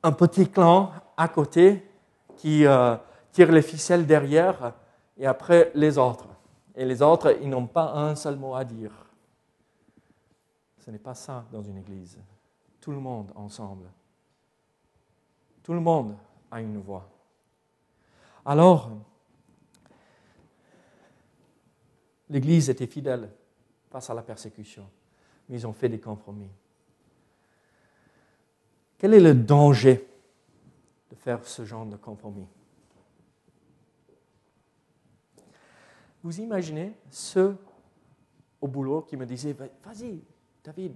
un 0.01 0.11
petit 0.11 0.49
clan 0.49 0.91
à 1.15 1.27
côté 1.27 1.87
qui 2.35 2.65
euh, 2.65 2.95
tire 3.31 3.51
les 3.51 3.61
ficelles 3.61 4.05
derrière 4.05 4.73
et 5.17 5.27
après 5.27 5.71
les 5.75 5.97
autres. 5.97 6.27
Et 6.75 6.85
les 6.85 7.01
autres, 7.01 7.37
ils 7.41 7.49
n'ont 7.49 7.67
pas 7.67 7.93
un 7.93 8.15
seul 8.15 8.35
mot 8.35 8.55
à 8.55 8.63
dire. 8.63 8.91
Ce 10.79 10.91
n'est 10.91 10.99
pas 10.99 11.13
ça 11.13 11.45
dans 11.51 11.61
une 11.61 11.77
église. 11.77 12.17
Tout 12.81 12.91
le 12.91 12.99
monde 12.99 13.31
ensemble. 13.35 13.89
Tout 15.61 15.73
le 15.73 15.79
monde 15.79 16.15
a 16.51 16.59
une 16.59 16.79
voix. 16.79 17.07
Alors, 18.45 18.91
L'Église 22.33 22.69
était 22.71 22.87
fidèle 22.87 23.29
face 23.91 24.09
à 24.09 24.15
la 24.15 24.23
persécution, 24.23 24.89
mais 25.47 25.57
ils 25.57 25.67
ont 25.67 25.73
fait 25.73 25.87
des 25.87 25.99
compromis. 25.99 26.49
Quel 28.97 29.13
est 29.13 29.19
le 29.19 29.35
danger 29.35 30.09
de 31.11 31.15
faire 31.15 31.45
ce 31.45 31.63
genre 31.63 31.85
de 31.85 31.95
compromis? 31.95 32.47
Vous 36.23 36.39
imaginez 36.39 36.93
ceux 37.09 37.57
au 38.61 38.67
boulot 38.67 39.01
qui 39.01 39.17
me 39.17 39.25
disaient, 39.25 39.53
vas-y, 39.53 40.21
David, 40.63 40.95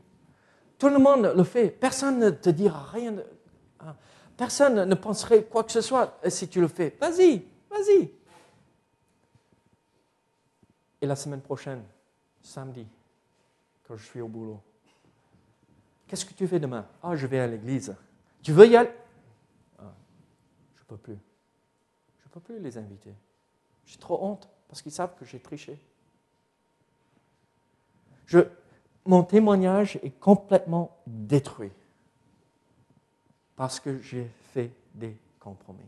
tout 0.78 0.88
le 0.88 1.00
monde 1.00 1.34
le 1.36 1.44
fait, 1.44 1.70
personne 1.70 2.20
ne 2.20 2.30
te 2.30 2.50
dira 2.50 2.84
rien, 2.86 3.16
hein. 3.82 3.96
personne 4.38 4.86
ne 4.86 4.96
penserait 4.96 5.44
quoi 5.44 5.66
que 5.66 5.72
ce 5.74 5.82
soit 5.82 6.18
si 6.30 6.48
tu 6.48 6.62
le 6.62 6.70
fais. 6.70 6.96
Vas-y, 7.02 7.44
vas-y. 7.70 8.10
Et 11.02 11.06
la 11.06 11.16
semaine 11.16 11.42
prochaine, 11.42 11.84
samedi, 12.42 12.88
quand 13.86 13.98
je 13.98 14.06
suis 14.06 14.22
au 14.22 14.30
boulot, 14.30 14.62
qu'est-ce 16.08 16.26
que 16.26 16.34
tu 16.34 16.48
fais 16.48 16.60
demain? 16.60 16.86
Ah, 17.04 17.16
je 17.18 17.28
vais 17.28 17.40
à 17.40 17.48
l'église. 17.48 17.94
Tu 18.42 18.54
veux 18.54 18.66
y 18.66 18.78
aller? 18.78 18.92
Ah, 19.78 19.94
Je 20.76 20.82
ne 20.84 20.86
peux 20.88 20.98
plus. 20.98 21.18
Je 22.20 22.26
ne 22.28 22.30
peux 22.32 22.40
plus 22.40 22.60
les 22.60 22.78
inviter. 22.78 23.14
J'ai 23.86 23.98
trop 23.98 24.24
honte 24.24 24.48
parce 24.68 24.82
qu'ils 24.82 24.92
savent 24.92 25.16
que 25.16 25.26
j'ai 25.26 25.40
triché. 25.40 25.80
Mon 29.06 29.24
témoignage 29.24 29.98
est 30.04 30.20
complètement 30.20 30.98
détruit 31.08 31.72
parce 33.56 33.80
que 33.80 34.00
j'ai 34.00 34.30
fait 34.54 34.72
des 34.94 35.18
compromis. 35.40 35.80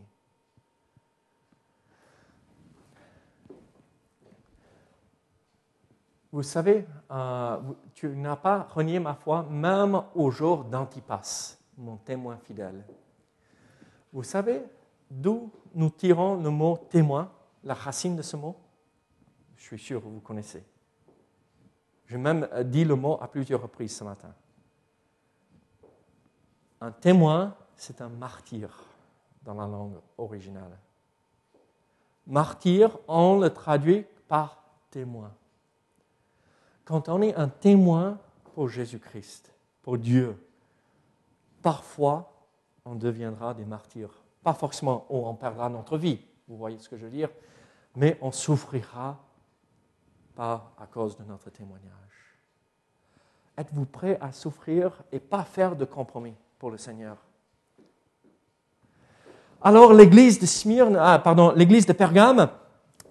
Vous 6.32 6.42
savez, 6.44 6.86
euh, 7.10 7.58
tu 7.94 8.08
n'as 8.08 8.36
pas 8.36 8.62
renié 8.62 9.00
ma 9.00 9.14
foi 9.14 9.42
même 9.50 10.00
au 10.14 10.30
jour 10.30 10.64
d'Antipas, 10.64 11.58
mon 11.76 11.96
témoin 11.96 12.38
fidèle. 12.38 12.84
Vous 14.12 14.22
savez 14.22 14.62
d'où 15.10 15.50
nous 15.74 15.90
tirons 15.90 16.36
le 16.36 16.50
mot 16.50 16.78
témoin, 16.88 17.30
la 17.64 17.74
racine 17.74 18.16
de 18.16 18.22
ce 18.22 18.36
mot? 18.36 18.56
Je 19.60 19.66
suis 19.66 19.78
sûr 19.78 20.00
que 20.00 20.08
vous 20.08 20.20
connaissez. 20.20 20.64
J'ai 22.06 22.16
même 22.16 22.48
dit 22.64 22.84
le 22.84 22.96
mot 22.96 23.18
à 23.20 23.28
plusieurs 23.28 23.62
reprises 23.62 23.94
ce 23.94 24.02
matin. 24.02 24.34
Un 26.80 26.90
témoin, 26.90 27.54
c'est 27.76 28.00
un 28.00 28.08
martyr 28.08 28.84
dans 29.42 29.54
la 29.54 29.66
langue 29.66 29.98
originale. 30.16 30.76
Martyr, 32.26 32.98
on 33.06 33.38
le 33.38 33.50
traduit 33.50 34.06
par 34.26 34.64
témoin. 34.90 35.30
Quand 36.84 37.08
on 37.10 37.20
est 37.20 37.34
un 37.34 37.48
témoin 37.48 38.18
pour 38.54 38.68
Jésus-Christ, 38.68 39.52
pour 39.82 39.98
Dieu, 39.98 40.42
parfois 41.60 42.32
on 42.86 42.94
deviendra 42.94 43.52
des 43.52 43.66
martyrs. 43.66 44.10
Pas 44.42 44.54
forcément 44.54 45.04
on 45.10 45.34
perdra 45.34 45.68
notre 45.68 45.98
vie, 45.98 46.18
vous 46.48 46.56
voyez 46.56 46.78
ce 46.78 46.88
que 46.88 46.96
je 46.96 47.04
veux 47.04 47.10
dire, 47.10 47.28
mais 47.94 48.18
on 48.22 48.32
souffrira 48.32 49.18
pas 50.34 50.72
à 50.80 50.86
cause 50.86 51.16
de 51.16 51.24
notre 51.24 51.50
témoignage. 51.50 51.90
Êtes-vous 53.58 53.84
prêt 53.84 54.18
à 54.20 54.32
souffrir 54.32 55.02
et 55.12 55.18
pas 55.18 55.44
faire 55.44 55.76
de 55.76 55.84
compromis 55.84 56.34
pour 56.58 56.70
le 56.70 56.78
Seigneur? 56.78 57.16
Alors 59.62 59.92
l'église 59.92 60.38
de 60.38 60.46
Smyrne, 60.46 60.96
ah, 60.98 61.18
pardon, 61.18 61.52
l'église 61.54 61.84
de 61.84 61.92
Pergame 61.92 62.48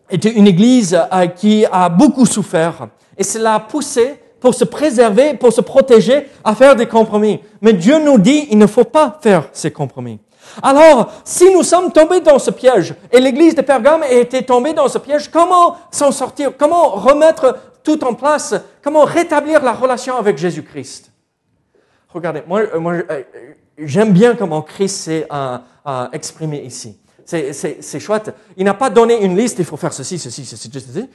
était 0.09 0.31
une 0.31 0.47
église 0.47 0.97
euh, 1.13 1.27
qui 1.27 1.65
a 1.71 1.89
beaucoup 1.89 2.25
souffert 2.25 2.89
et 3.15 3.23
cela 3.23 3.55
a 3.55 3.59
poussé 3.59 4.19
pour 4.39 4.55
se 4.55 4.63
préserver, 4.63 5.35
pour 5.35 5.51
se 5.53 5.61
protéger, 5.61 6.27
à 6.43 6.55
faire 6.55 6.75
des 6.75 6.87
compromis. 6.87 7.41
Mais 7.61 7.73
Dieu 7.73 8.03
nous 8.03 8.17
dit, 8.17 8.47
il 8.49 8.57
ne 8.57 8.67
faut 8.67 8.85
pas 8.85 9.19
faire 9.21 9.49
ces 9.51 9.71
compromis. 9.71 10.19
Alors, 10.61 11.11
si 11.23 11.53
nous 11.53 11.63
sommes 11.63 11.91
tombés 11.91 12.21
dans 12.21 12.39
ce 12.39 12.51
piège, 12.51 12.95
et 13.11 13.19
l'église 13.19 13.55
de 13.55 13.61
Pergame 13.61 14.03
a 14.03 14.11
été 14.11 14.43
tombée 14.43 14.73
dans 14.73 14.87
ce 14.87 14.97
piège, 14.97 15.29
comment 15.29 15.77
s'en 15.91 16.11
sortir? 16.11 16.51
Comment 16.57 16.89
remettre 16.89 17.57
tout 17.83 18.03
en 18.03 18.13
place? 18.13 18.55
Comment 18.83 19.03
rétablir 19.03 19.63
la 19.63 19.73
relation 19.73 20.17
avec 20.17 20.37
Jésus-Christ? 20.37 21.11
Regardez, 22.09 22.43
moi, 22.47 22.61
moi 22.79 22.93
euh, 22.93 23.23
j'aime 23.77 24.11
bien 24.11 24.35
comment 24.35 24.61
Christ 24.61 25.03
s'est 25.03 25.27
euh, 25.31 25.57
euh, 25.85 26.07
exprimé 26.11 26.61
ici. 26.63 26.99
C'est 27.29 27.99
chouette. 27.99 28.33
Il 28.57 28.65
n'a 28.65 28.73
pas 28.73 28.89
donné 28.89 29.23
une 29.23 29.37
liste, 29.37 29.59
il 29.59 29.65
faut 29.65 29.77
faire 29.77 29.93
ceci, 29.93 30.17
ceci, 30.17 30.45
ceci, 30.45 30.71
ceci. 30.71 31.09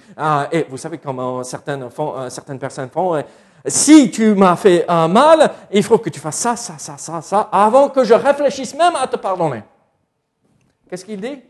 et 0.53 0.66
vous 0.68 0.77
savez 0.77 0.98
comment 0.98 1.42
certaines, 1.42 1.88
certaines 2.29 2.59
personnes 2.59 2.88
font. 2.88 3.20
Si 3.66 4.11
tu 4.11 4.35
m'as 4.35 4.55
fait 4.55 4.85
un 4.88 5.09
mal, 5.09 5.50
il 5.72 5.83
faut 5.83 5.98
que 5.98 6.11
tu 6.11 6.20
fasses 6.20 6.37
ça, 6.37 6.55
ça, 6.55 6.74
ça, 6.79 6.96
ça, 6.98 7.20
ça, 7.20 7.48
avant 7.50 7.88
que 7.88 8.05
je 8.05 8.14
réfléchisse 8.14 8.74
même 8.74 8.94
à 8.94 9.07
te 9.09 9.16
pardonner. 9.16 9.64
Qu'est-ce 10.88 11.05
qu'il 11.05 11.20
dit? 11.20 11.42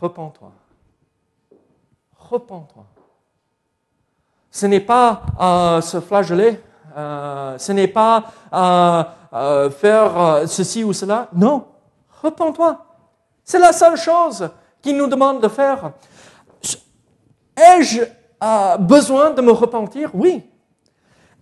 Repends-toi. 0.00 0.52
Repends-toi. 2.16 2.84
Ce 4.52 4.66
n'est 4.66 4.80
pas 4.80 5.22
euh, 5.40 5.80
se 5.80 6.00
flageller, 6.00 6.60
euh, 6.96 7.58
ce 7.58 7.72
n'est 7.72 7.88
pas 7.88 8.24
euh, 8.52 9.70
faire 9.70 10.42
ceci 10.46 10.84
ou 10.84 10.92
cela. 10.92 11.28
Non, 11.32 11.66
repends-toi. 12.22 12.84
C'est 13.44 13.58
la 13.58 13.72
seule 13.72 13.96
chose 13.96 14.48
qu'il 14.82 14.96
nous 14.96 15.06
demande 15.06 15.40
de 15.42 15.48
faire. 15.48 15.92
Ai-je 17.56 18.02
a 18.40 18.78
besoin 18.78 19.30
de 19.30 19.42
me 19.42 19.52
repentir? 19.52 20.10
Oui. 20.14 20.42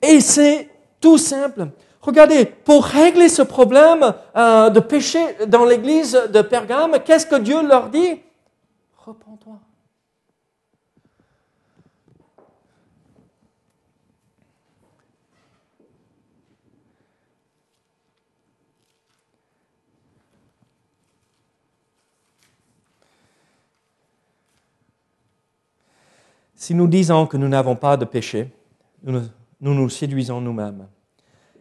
Et 0.02 0.20
c'est 0.20 0.68
tout 1.00 1.18
simple. 1.18 1.68
Regardez, 2.00 2.44
pour 2.44 2.84
régler 2.84 3.28
ce 3.28 3.42
problème 3.42 4.14
euh, 4.36 4.70
de 4.70 4.80
péché 4.80 5.18
dans 5.46 5.64
l'église 5.64 6.12
de 6.32 6.42
Pergame, 6.42 6.98
qu'est-ce 7.04 7.26
que 7.26 7.36
Dieu 7.36 7.62
leur 7.66 7.88
dit? 7.88 8.20
Repends-toi. 8.96 9.54
Si 26.58 26.74
nous 26.74 26.88
disons 26.88 27.28
que 27.28 27.36
nous 27.36 27.46
n'avons 27.46 27.76
pas 27.76 27.96
de 27.96 28.04
péché, 28.04 28.52
nous 29.04 29.22
nous, 29.60 29.88
séduisons 29.88 30.40
nous-mêmes. 30.40 30.88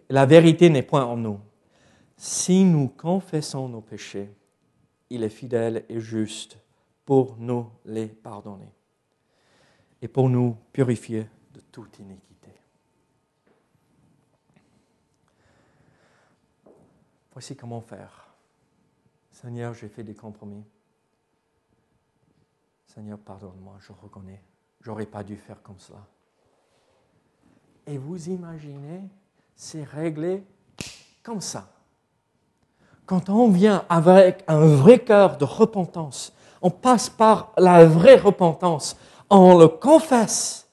la 0.09 0.25
vérité 0.25 0.71
n'est 0.71 0.81
point 0.81 1.05
en 1.05 1.15
nous. 1.15 1.39
Si 2.17 2.63
nous 2.63 2.87
confessons 2.87 3.69
nos 3.69 3.81
péchés, 3.81 4.27
il 5.11 5.21
est 5.21 5.29
fidèle 5.29 5.85
et 5.87 5.99
juste 5.99 6.57
pour 7.05 7.37
nous 7.37 7.69
les 7.85 8.07
pardonner 8.07 8.73
et 10.01 10.07
pour 10.07 10.31
nous 10.31 10.57
purifier 10.73 11.27
de 11.53 11.59
toute 11.71 11.99
iniquité. 11.99 12.49
Voici 17.33 17.55
comment 17.55 17.81
faire. 17.81 18.33
Seigneur, 19.29 19.75
j'ai 19.75 19.89
fait 19.89 20.03
des 20.03 20.15
compromis. 20.15 20.65
Seigneur, 22.87 23.19
pardonne-moi, 23.19 23.77
je 23.79 23.91
reconnais 23.91 24.41
J'aurais 24.87 25.05
pas 25.05 25.21
dû 25.21 25.35
faire 25.35 25.61
comme 25.61 25.79
ça. 25.79 25.95
Et 27.85 27.97
vous 27.97 28.29
imaginez, 28.29 29.01
c'est 29.53 29.83
réglé 29.83 30.45
comme 31.21 31.41
ça. 31.41 31.67
Quand 33.05 33.27
on 33.27 33.49
vient 33.49 33.83
avec 33.89 34.45
un 34.47 34.65
vrai 34.65 34.99
cœur 34.99 35.37
de 35.37 35.43
repentance, 35.43 36.31
on 36.61 36.69
passe 36.69 37.09
par 37.09 37.51
la 37.57 37.83
vraie 37.85 38.15
repentance, 38.15 38.95
on 39.29 39.57
le 39.57 39.67
confesse, 39.67 40.69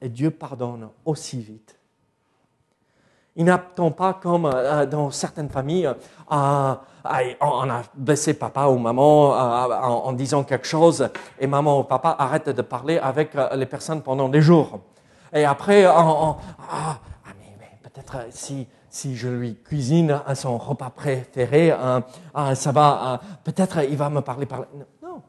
et 0.00 0.08
Dieu 0.08 0.30
pardonne 0.30 0.88
aussi 1.04 1.42
vite. 1.42 1.78
Il 3.36 3.44
n'attend 3.44 3.90
pas 3.90 4.14
comme 4.14 4.46
euh, 4.46 4.86
dans 4.86 5.10
certaines 5.10 5.50
familles, 5.50 5.86
euh, 6.32 6.74
on 7.40 7.70
a 7.70 7.82
baissé 7.94 8.34
papa 8.34 8.66
ou 8.66 8.78
maman 8.78 9.34
euh, 9.34 9.74
en, 9.74 10.12
disant 10.12 10.44
quelque 10.44 10.66
chose 10.66 11.08
et 11.38 11.46
maman 11.46 11.80
ou 11.80 11.84
papa 11.84 12.16
arrêtent 12.18 12.48
de 12.48 12.62
parler 12.62 12.98
avec 12.98 13.34
euh, 13.34 13.54
les 13.56 13.66
personnes 13.66 14.02
pendant 14.02 14.28
des 14.28 14.40
jours. 14.40 14.80
Et 15.32 15.44
après, 15.44 15.84
ah, 15.84 16.36
ah, 16.70 16.98
peut-être 17.82 18.16
euh, 18.16 18.26
si, 18.30 18.66
si 18.88 19.16
je 19.16 19.28
lui 19.28 19.56
cuisine 19.56 20.20
son 20.34 20.58
repas 20.58 20.90
préféré, 20.90 21.72
ah, 22.34 22.54
ça 22.54 22.72
va, 22.72 23.20
peut-être 23.44 23.84
il 23.84 23.96
va 23.96 24.08
me 24.08 24.20
parler 24.20 24.46
par... 24.46 24.60
Non. 25.02 25.22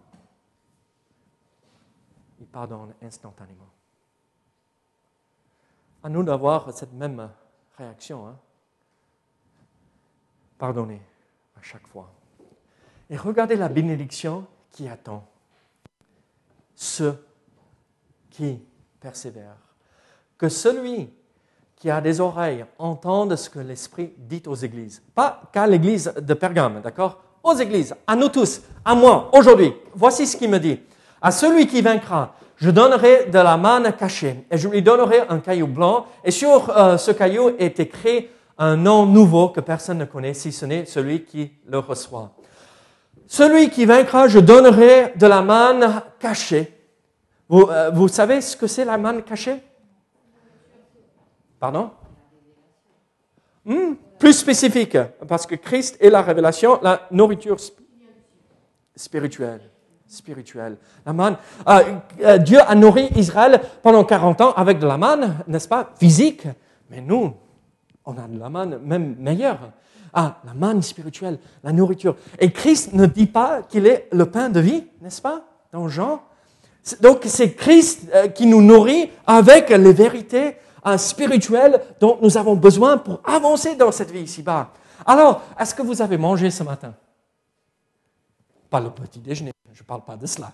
Il 2.39 2.47
pardonne 2.47 2.93
instantanément. 3.03 3.67
À 6.03 6.09
nous 6.09 6.23
d'avoir 6.23 6.71
cette 6.71 6.93
même 6.93 7.27
réaction. 7.77 8.27
Hein. 8.27 8.35
Pardonnez 10.57 11.01
à 11.57 11.61
chaque 11.61 11.87
fois. 11.87 12.11
Et 13.09 13.17
regardez 13.17 13.55
la 13.55 13.69
bénédiction 13.69 14.45
qui 14.71 14.87
attend 14.87 15.25
ceux 16.75 17.23
qui 18.29 18.59
persévèrent. 18.99 19.57
Que 20.37 20.49
celui 20.49 21.09
qui 21.75 21.89
a 21.89 22.01
des 22.01 22.19
oreilles 22.19 22.65
entende 22.79 23.35
ce 23.35 23.49
que 23.49 23.59
l'Esprit 23.59 24.13
dit 24.17 24.43
aux 24.47 24.55
églises. 24.55 25.01
Pas 25.13 25.41
qu'à 25.51 25.67
l'église 25.67 26.13
de 26.15 26.33
Pergame, 26.33 26.81
d'accord? 26.81 27.21
Aux 27.43 27.53
églises, 27.53 27.95
à 28.05 28.15
nous 28.15 28.29
tous, 28.29 28.61
à 28.83 28.93
moi, 28.93 29.29
aujourd'hui. 29.33 29.73
Voici 29.93 30.27
ce 30.27 30.35
qu'il 30.35 30.49
me 30.49 30.59
dit. 30.59 30.79
À 31.21 31.31
celui 31.31 31.67
qui 31.67 31.81
vaincra, 31.81 32.35
je 32.57 32.69
donnerai 32.71 33.25
de 33.25 33.39
la 33.39 33.55
manne 33.57 33.91
cachée 33.95 34.45
et 34.51 34.57
je 34.57 34.67
lui 34.67 34.81
donnerai 34.81 35.21
un 35.29 35.39
caillou 35.39 35.67
blanc 35.67 36.05
et 36.23 36.31
sur 36.31 36.69
euh, 36.75 36.97
ce 36.97 37.11
caillou 37.11 37.51
est 37.57 37.79
écrit 37.79 38.29
un 38.57 38.75
nom 38.75 39.05
nouveau 39.05 39.49
que 39.49 39.59
personne 39.61 39.99
ne 39.99 40.05
connaît 40.05 40.33
si 40.33 40.51
ce 40.51 40.65
n'est 40.65 40.85
celui 40.85 41.23
qui 41.23 41.51
le 41.67 41.77
reçoit. 41.79 42.31
Celui 43.27 43.69
qui 43.69 43.85
vaincra, 43.85 44.27
je 44.27 44.39
donnerai 44.39 45.13
de 45.15 45.27
la 45.27 45.41
manne 45.41 46.01
cachée. 46.19 46.73
Vous, 47.49 47.67
euh, 47.69 48.07
savez 48.07 48.41
ce 48.41 48.55
que 48.57 48.67
c'est 48.67 48.85
la 48.85 48.97
manne 48.97 49.21
cachée? 49.23 49.61
Pardon? 51.59 51.91
Hmm, 53.65 53.93
Plus 54.17 54.33
spécifique, 54.33 54.97
parce 55.27 55.45
que 55.45 55.55
Christ 55.55 55.97
est 55.99 56.09
la 56.09 56.21
révélation, 56.23 56.79
la 56.81 57.07
nourriture 57.11 57.57
sp- 57.57 57.73
spirituelle. 58.95 59.61
Spirituelle. 60.07 60.77
La 61.05 61.13
manne. 61.13 61.37
Ah, 61.65 61.81
euh, 62.21 62.37
Dieu 62.37 62.59
a 62.65 62.73
nourri 62.75 63.09
Israël 63.15 63.61
pendant 63.83 64.03
40 64.03 64.41
ans 64.41 64.53
avec 64.53 64.79
de 64.79 64.87
la 64.87 64.97
manne, 64.97 65.37
n'est-ce 65.47 65.67
pas 65.67 65.91
Physique. 65.99 66.47
Mais 66.89 67.01
nous, 67.01 67.33
on 68.05 68.17
a 68.17 68.27
de 68.27 68.39
la 68.39 68.49
manne 68.49 68.79
même 68.83 69.15
meilleure. 69.19 69.59
Ah, 70.13 70.39
la 70.45 70.53
manne 70.53 70.81
spirituelle, 70.81 71.39
la 71.63 71.71
nourriture. 71.71 72.15
Et 72.39 72.51
Christ 72.51 72.93
ne 72.93 73.05
dit 73.05 73.27
pas 73.27 73.61
qu'il 73.63 73.85
est 73.85 74.07
le 74.11 74.25
pain 74.25 74.49
de 74.49 74.59
vie, 74.59 74.85
n'est-ce 75.01 75.21
pas 75.21 75.43
Dans 75.73 75.87
Jean? 75.89 76.21
Donc 77.01 77.23
c'est 77.25 77.53
Christ 77.53 78.09
euh, 78.13 78.27
qui 78.29 78.45
nous 78.45 78.61
nourrit 78.61 79.11
avec 79.25 79.69
les 79.69 79.91
vérités 79.91 80.55
euh, 80.85 80.97
spirituelles 80.97 81.81
dont 81.99 82.17
nous 82.21 82.37
avons 82.37 82.55
besoin 82.55 82.97
pour 82.97 83.19
avancer 83.25 83.75
dans 83.75 83.91
cette 83.91 84.11
vie 84.11 84.21
ici-bas. 84.21 84.71
Alors, 85.05 85.41
est-ce 85.59 85.75
que 85.75 85.81
vous 85.81 86.01
avez 86.01 86.17
mangé 86.17 86.49
ce 86.49 86.63
matin? 86.63 86.93
Pas 88.69 88.79
le 88.79 88.89
petit 88.89 89.19
déjeuner, 89.19 89.51
je 89.77 89.83
ne 89.83 89.85
parle 89.85 90.01
pas 90.01 90.15
de 90.15 90.25
cela. 90.25 90.53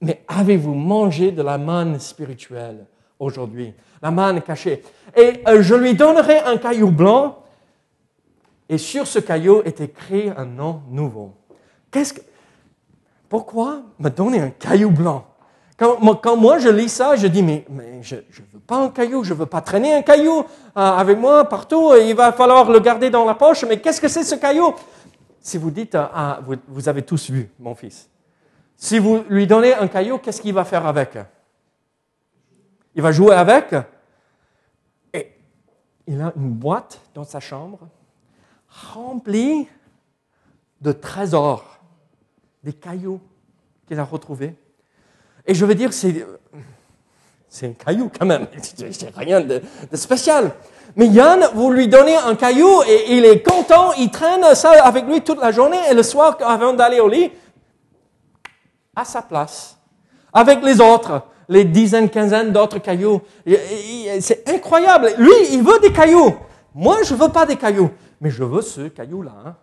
Mais 0.00 0.24
avez-vous 0.26 0.74
mangé 0.74 1.30
de 1.30 1.42
la 1.42 1.58
manne 1.58 2.00
spirituelle 2.00 2.86
aujourd'hui? 3.20 3.72
La 4.02 4.10
manne 4.10 4.42
cachée. 4.42 4.82
Et 5.16 5.34
euh, 5.46 5.62
je 5.62 5.76
lui 5.76 5.94
donnerai 5.94 6.40
un 6.40 6.56
caillou 6.56 6.90
blanc 6.90 7.38
et 8.68 8.76
sur 8.76 9.06
ce 9.06 9.20
caillou 9.20 9.62
est 9.64 9.80
écrit 9.80 10.28
un 10.36 10.44
nom 10.44 10.82
nouveau. 10.90 11.34
Qu'est-ce 11.88 12.14
que... 12.14 12.20
Pourquoi 13.28 13.82
me 14.00 14.08
donner 14.10 14.40
un 14.40 14.50
caillou 14.50 14.90
blanc? 14.90 15.24
Quand, 15.76 16.36
moi- 16.36 16.58
je 16.58 16.68
lis 16.68 16.88
ça, 16.88 17.14
je 17.14 17.28
dis, 17.28 17.42
mais, 17.44 17.64
mais 17.70 18.02
je 18.02 18.16
ne 18.16 18.20
veux 18.52 18.58
pas 18.58 18.78
un 18.78 18.88
caillou, 18.88 19.22
je 19.22 19.34
ne 19.34 19.38
veux 19.38 19.46
pas 19.46 19.60
traîner 19.60 19.94
un 19.94 20.02
caillou 20.02 20.40
euh, 20.40 20.44
avec 20.74 21.16
moi 21.16 21.48
partout, 21.48 21.92
il 21.94 22.16
va 22.16 22.32
falloir 22.32 22.68
le 22.68 22.80
garder 22.80 23.08
dans 23.08 23.24
la 23.24 23.34
poche, 23.34 23.64
mais 23.68 23.80
qu'est-ce 23.80 24.00
que 24.00 24.08
c'est 24.08 24.24
ce 24.24 24.34
caillou? 24.34 24.74
Si 25.40 25.58
vous 25.58 25.70
dites, 25.70 25.94
ah, 25.94 26.40
vous 26.66 26.88
avez 26.88 27.02
tous 27.02 27.30
vu 27.30 27.52
mon 27.60 27.76
fils, 27.76 28.08
si 28.76 28.98
vous 28.98 29.24
lui 29.28 29.46
donnez 29.46 29.74
un 29.74 29.88
caillou, 29.88 30.18
qu'est-ce 30.18 30.40
qu'il 30.40 30.54
va 30.54 30.64
faire 30.64 30.86
avec? 30.86 31.18
Il 32.94 33.02
va 33.02 33.12
jouer 33.12 33.34
avec, 33.34 33.74
et 35.12 35.32
il 36.06 36.20
a 36.20 36.32
une 36.36 36.50
boîte 36.50 37.00
dans 37.14 37.24
sa 37.24 37.40
chambre 37.40 37.88
remplie 38.92 39.68
de 40.80 40.92
trésors, 40.92 41.78
des 42.62 42.72
cailloux 42.72 43.20
qu'il 43.86 43.98
a 43.98 44.04
retrouvés. 44.04 44.54
Et 45.46 45.54
je 45.54 45.64
veux 45.64 45.74
dire, 45.74 45.92
c'est, 45.92 46.26
c'est 47.48 47.66
un 47.66 47.72
caillou 47.72 48.10
quand 48.16 48.26
même, 48.26 48.46
c'est 48.62 49.14
rien 49.16 49.40
de 49.40 49.62
spécial. 49.92 50.52
Mais 50.96 51.06
Yann, 51.06 51.48
vous 51.54 51.70
lui 51.70 51.88
donnez 51.88 52.16
un 52.16 52.34
caillou 52.34 52.82
et 52.86 53.16
il 53.16 53.24
est 53.24 53.42
content, 53.42 53.92
il 53.94 54.10
traîne 54.10 54.54
ça 54.54 54.72
avec 54.84 55.06
lui 55.06 55.22
toute 55.22 55.40
la 55.40 55.50
journée 55.50 55.78
et 55.90 55.94
le 55.94 56.02
soir, 56.02 56.36
avant 56.40 56.72
d'aller 56.74 57.00
au 57.00 57.08
lit, 57.08 57.30
à 58.96 59.04
sa 59.04 59.22
place, 59.22 59.78
avec 60.32 60.62
les 60.62 60.80
autres, 60.80 61.22
les 61.48 61.64
dizaines, 61.64 62.08
quinzaines 62.08 62.52
d'autres 62.52 62.78
cailloux. 62.78 63.20
C'est 64.20 64.48
incroyable. 64.48 65.10
Lui, 65.18 65.32
il 65.52 65.62
veut 65.62 65.78
des 65.80 65.92
cailloux. 65.92 66.34
Moi, 66.74 66.98
je 67.04 67.14
veux 67.14 67.28
pas 67.28 67.46
des 67.46 67.56
cailloux, 67.56 67.90
mais 68.20 68.30
je 68.30 68.42
veux 68.44 68.62
ce 68.62 68.88
caillou-là. 68.88 69.32
hein. 69.46 69.56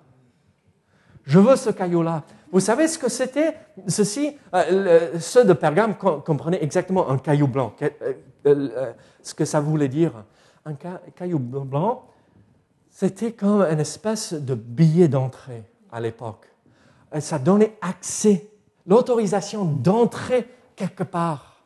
Je 1.25 1.39
veux 1.39 1.55
ce 1.55 1.69
caillou-là. 1.69 2.23
Vous 2.51 2.59
savez 2.59 2.87
ce 2.87 2.97
que 2.97 3.09
c'était 3.09 3.55
Ceci, 3.87 4.35
euh, 4.53 5.17
ceux 5.19 5.45
de 5.45 5.53
Pergame 5.53 5.95
com- 5.95 6.21
comprenaient 6.25 6.61
exactement 6.63 7.09
un 7.09 7.17
caillou 7.17 7.47
blanc. 7.47 7.73
Euh, 7.81 7.89
euh, 8.45 8.91
ce 9.21 9.33
que 9.33 9.45
ça 9.45 9.59
voulait 9.59 9.87
dire. 9.87 10.11
Un 10.65 10.73
ca- 10.81 11.01
caillou 11.15 11.39
blanc, 11.39 12.03
c'était 12.89 13.31
comme 13.31 13.61
une 13.61 13.79
espèce 13.79 14.33
de 14.33 14.53
billet 14.55 15.07
d'entrée 15.07 15.63
à 15.91 15.99
l'époque. 15.99 16.47
Ça 17.19 17.39
donnait 17.39 17.77
accès, 17.81 18.49
l'autorisation 18.85 19.65
d'entrer 19.65 20.47
quelque 20.75 21.03
part. 21.03 21.63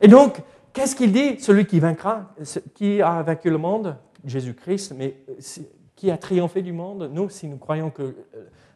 Et 0.00 0.08
donc, 0.08 0.40
qu'est-ce 0.72 0.94
qu'il 0.94 1.12
dit 1.12 1.40
Celui 1.40 1.66
qui 1.66 1.80
vaincra, 1.80 2.34
qui 2.74 3.02
a 3.02 3.22
vaincu 3.22 3.50
le 3.50 3.58
monde? 3.58 3.96
Jésus-Christ, 4.24 4.94
mais 4.96 5.16
qui 5.96 6.10
a 6.10 6.18
triomphé 6.18 6.62
du 6.62 6.72
monde? 6.72 7.10
Nous, 7.12 7.28
si 7.28 7.48
nous 7.48 7.56
croyons 7.56 7.90
que 7.90 8.02
euh, 8.02 8.14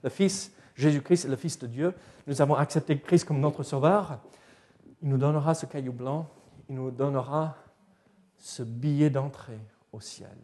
le 0.03 0.11
Fils, 0.11 0.53
Jésus-Christ 0.75 1.27
est 1.27 1.29
le 1.29 1.37
Fils 1.37 1.59
de 1.59 1.67
Dieu, 1.67 1.95
nous 2.27 2.41
avons 2.41 2.55
accepté 2.55 2.99
Christ 2.99 3.25
comme 3.25 3.41
notre 3.41 3.63
Sauveur, 3.63 4.19
il 5.03 5.09
nous 5.09 5.19
donnera 5.19 5.55
ce 5.55 5.67
caillou 5.67 5.93
blanc, 5.93 6.29
il 6.69 6.77
nous 6.77 6.91
donnera 6.91 7.57
ce 8.39 8.63
billet 8.63 9.11
d'entrée 9.11 9.61
au 9.93 10.01
ciel. 10.01 10.37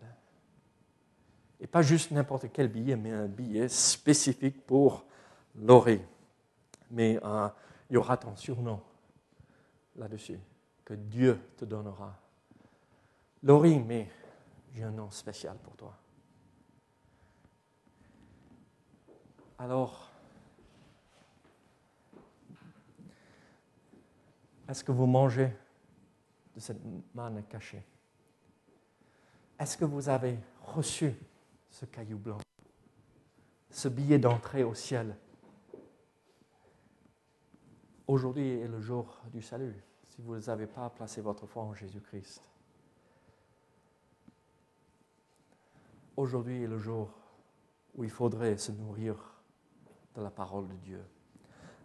Et 1.61 1.67
pas 1.67 1.83
juste 1.83 2.11
n'importe 2.11 2.47
quel 2.53 2.69
billet, 2.69 2.97
mais 2.97 3.11
un 3.11 3.27
billet 3.27 3.69
spécifique 3.69 4.65
pour 4.67 5.05
Laurie. 5.61 6.01
Mais 6.91 7.19
euh, 7.23 7.49
il 7.91 7.95
y 7.95 7.97
aura 7.97 8.17
ton 8.17 8.35
surnom 8.37 8.81
là-dessus, 9.97 10.39
que 10.85 10.95
Dieu 10.95 11.41
te 11.57 11.65
donnera. 11.65 12.17
Laurie, 13.43 13.81
mais 13.81 14.11
j'ai 14.75 14.85
un 14.85 14.91
nom 14.91 15.11
spécial 15.11 15.57
pour 15.59 15.77
toi. 15.77 15.95
Alors, 19.59 20.11
est-ce 24.69 24.85
que 24.85 24.93
vous 24.93 25.07
mangez 25.07 25.53
de 26.55 26.61
cette 26.61 26.81
manne 27.15 27.43
cachée? 27.49 27.85
Est-ce 29.59 29.77
que 29.77 29.85
vous 29.85 30.09
avez 30.09 30.39
reçu 30.63 31.13
ce 31.71 31.85
caillou 31.87 32.19
blanc, 32.19 32.39
ce 33.71 33.89
billet 33.89 34.19
d'entrée 34.19 34.63
au 34.63 34.75
ciel? 34.75 35.17
Aujourd'hui 38.09 38.53
est 38.61 38.69
le 38.69 38.81
jour 38.81 39.21
du 39.35 39.43
salut, 39.43 39.77
si 40.09 40.23
vous 40.23 40.39
n'avez 40.39 40.67
pas 40.67 40.89
placé 40.89 41.21
votre 41.21 41.47
foi 41.47 41.63
en 41.63 41.75
Jésus-Christ. 41.75 42.41
Aujourd'hui 46.17 46.63
est 46.63 46.67
le 46.67 46.79
jour 46.79 47.11
où 47.95 48.05
il 48.05 48.11
faudrait 48.11 48.57
se 48.57 48.73
nourrir 48.73 49.15
de 50.15 50.23
la 50.23 50.31
parole 50.31 50.67
de 50.69 50.75
Dieu 50.77 51.05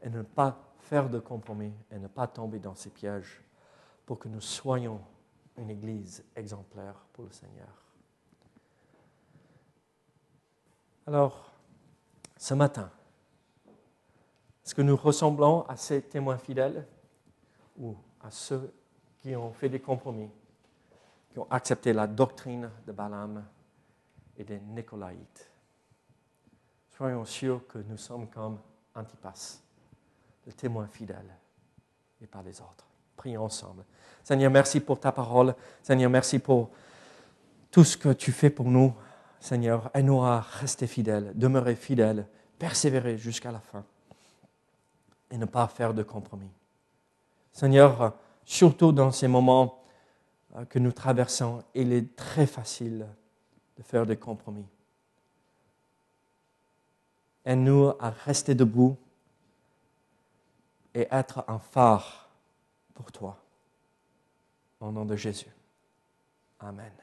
et 0.01 0.09
ne 0.09 0.21
pas 0.21 0.57
faire 0.79 1.09
de 1.09 1.19
compromis 1.19 1.73
et 1.91 1.99
ne 1.99 2.07
pas 2.07 2.27
tomber 2.27 2.59
dans 2.59 2.73
ces 2.73 2.89
pièges 2.89 3.43
pour 4.05 4.17
que 4.17 4.29
nous 4.29 4.39
soyons 4.39 5.01
une 5.57 5.69
Église 5.69 6.23
exemplaire 6.37 6.95
pour 7.11 7.25
le 7.25 7.31
Seigneur. 7.31 7.83
Alors, 11.05 11.51
ce 12.37 12.53
matin, 12.53 12.89
est-ce 14.65 14.73
que 14.73 14.81
nous 14.81 14.95
ressemblons 14.95 15.63
à 15.67 15.75
ces 15.75 16.01
témoins 16.01 16.37
fidèles 16.37 16.85
ou 17.77 17.95
à 18.21 18.31
ceux 18.31 18.73
qui 19.21 19.35
ont 19.35 19.51
fait 19.51 19.67
des 19.67 19.81
compromis, 19.81 20.29
qui 21.29 21.39
ont 21.39 21.47
accepté 21.49 21.91
la 21.91 22.07
doctrine 22.07 22.69
de 22.87 22.91
Balaam 22.93 23.43
et 24.37 24.43
des 24.45 24.59
Nicolaïtes? 24.59 25.49
Soyons 26.91 27.25
sûrs 27.25 27.67
que 27.67 27.79
nous 27.79 27.97
sommes 27.97 28.29
comme 28.29 28.59
Antipas, 28.95 29.59
le 30.45 30.53
témoin 30.53 30.87
fidèle, 30.87 31.35
et 32.21 32.27
pas 32.27 32.41
les 32.41 32.61
autres. 32.61 32.87
Prions 33.17 33.43
ensemble. 33.43 33.83
Seigneur, 34.23 34.51
merci 34.51 34.79
pour 34.79 34.99
ta 34.99 35.11
parole. 35.11 35.55
Seigneur, 35.81 36.09
merci 36.09 36.39
pour 36.39 36.69
tout 37.69 37.83
ce 37.83 37.97
que 37.97 38.13
tu 38.13 38.31
fais 38.31 38.49
pour 38.49 38.69
nous. 38.69 38.93
Seigneur, 39.41 39.91
aide-nous 39.93 40.21
à 40.21 40.39
rester 40.39 40.87
fidèles, 40.87 41.33
demeurer 41.35 41.75
fidèles, 41.75 42.27
persévérer 42.57 43.17
jusqu'à 43.17 43.51
la 43.51 43.59
fin 43.59 43.83
et 45.33 45.37
ne 45.37 45.45
pas 45.45 45.67
faire 45.67 45.95
de 45.95 46.03
compromis. 46.03 46.51
Seigneur, 47.51 48.13
surtout 48.45 48.91
dans 48.91 49.11
ces 49.11 49.27
moments 49.27 49.83
euh, 50.55 50.63
que 50.65 50.77
nous 50.77 50.91
traversons, 50.91 51.63
il 51.73 51.91
est 51.91 52.15
très 52.15 52.45
facile 52.45 53.07
de 53.75 53.81
faire 53.81 54.05
des 54.05 54.15
compromis. 54.15 54.67
Aide-nous 57.43 57.93
à 57.99 58.11
rester 58.11 58.53
debout 58.53 58.95
et 60.93 61.07
être 61.09 61.43
un 61.47 61.57
phare 61.57 62.29
pour 62.93 63.11
toi. 63.11 63.39
Au 64.79 64.91
nom 64.91 65.03
de 65.03 65.15
Jésus. 65.15 65.49
Amen. 66.59 67.02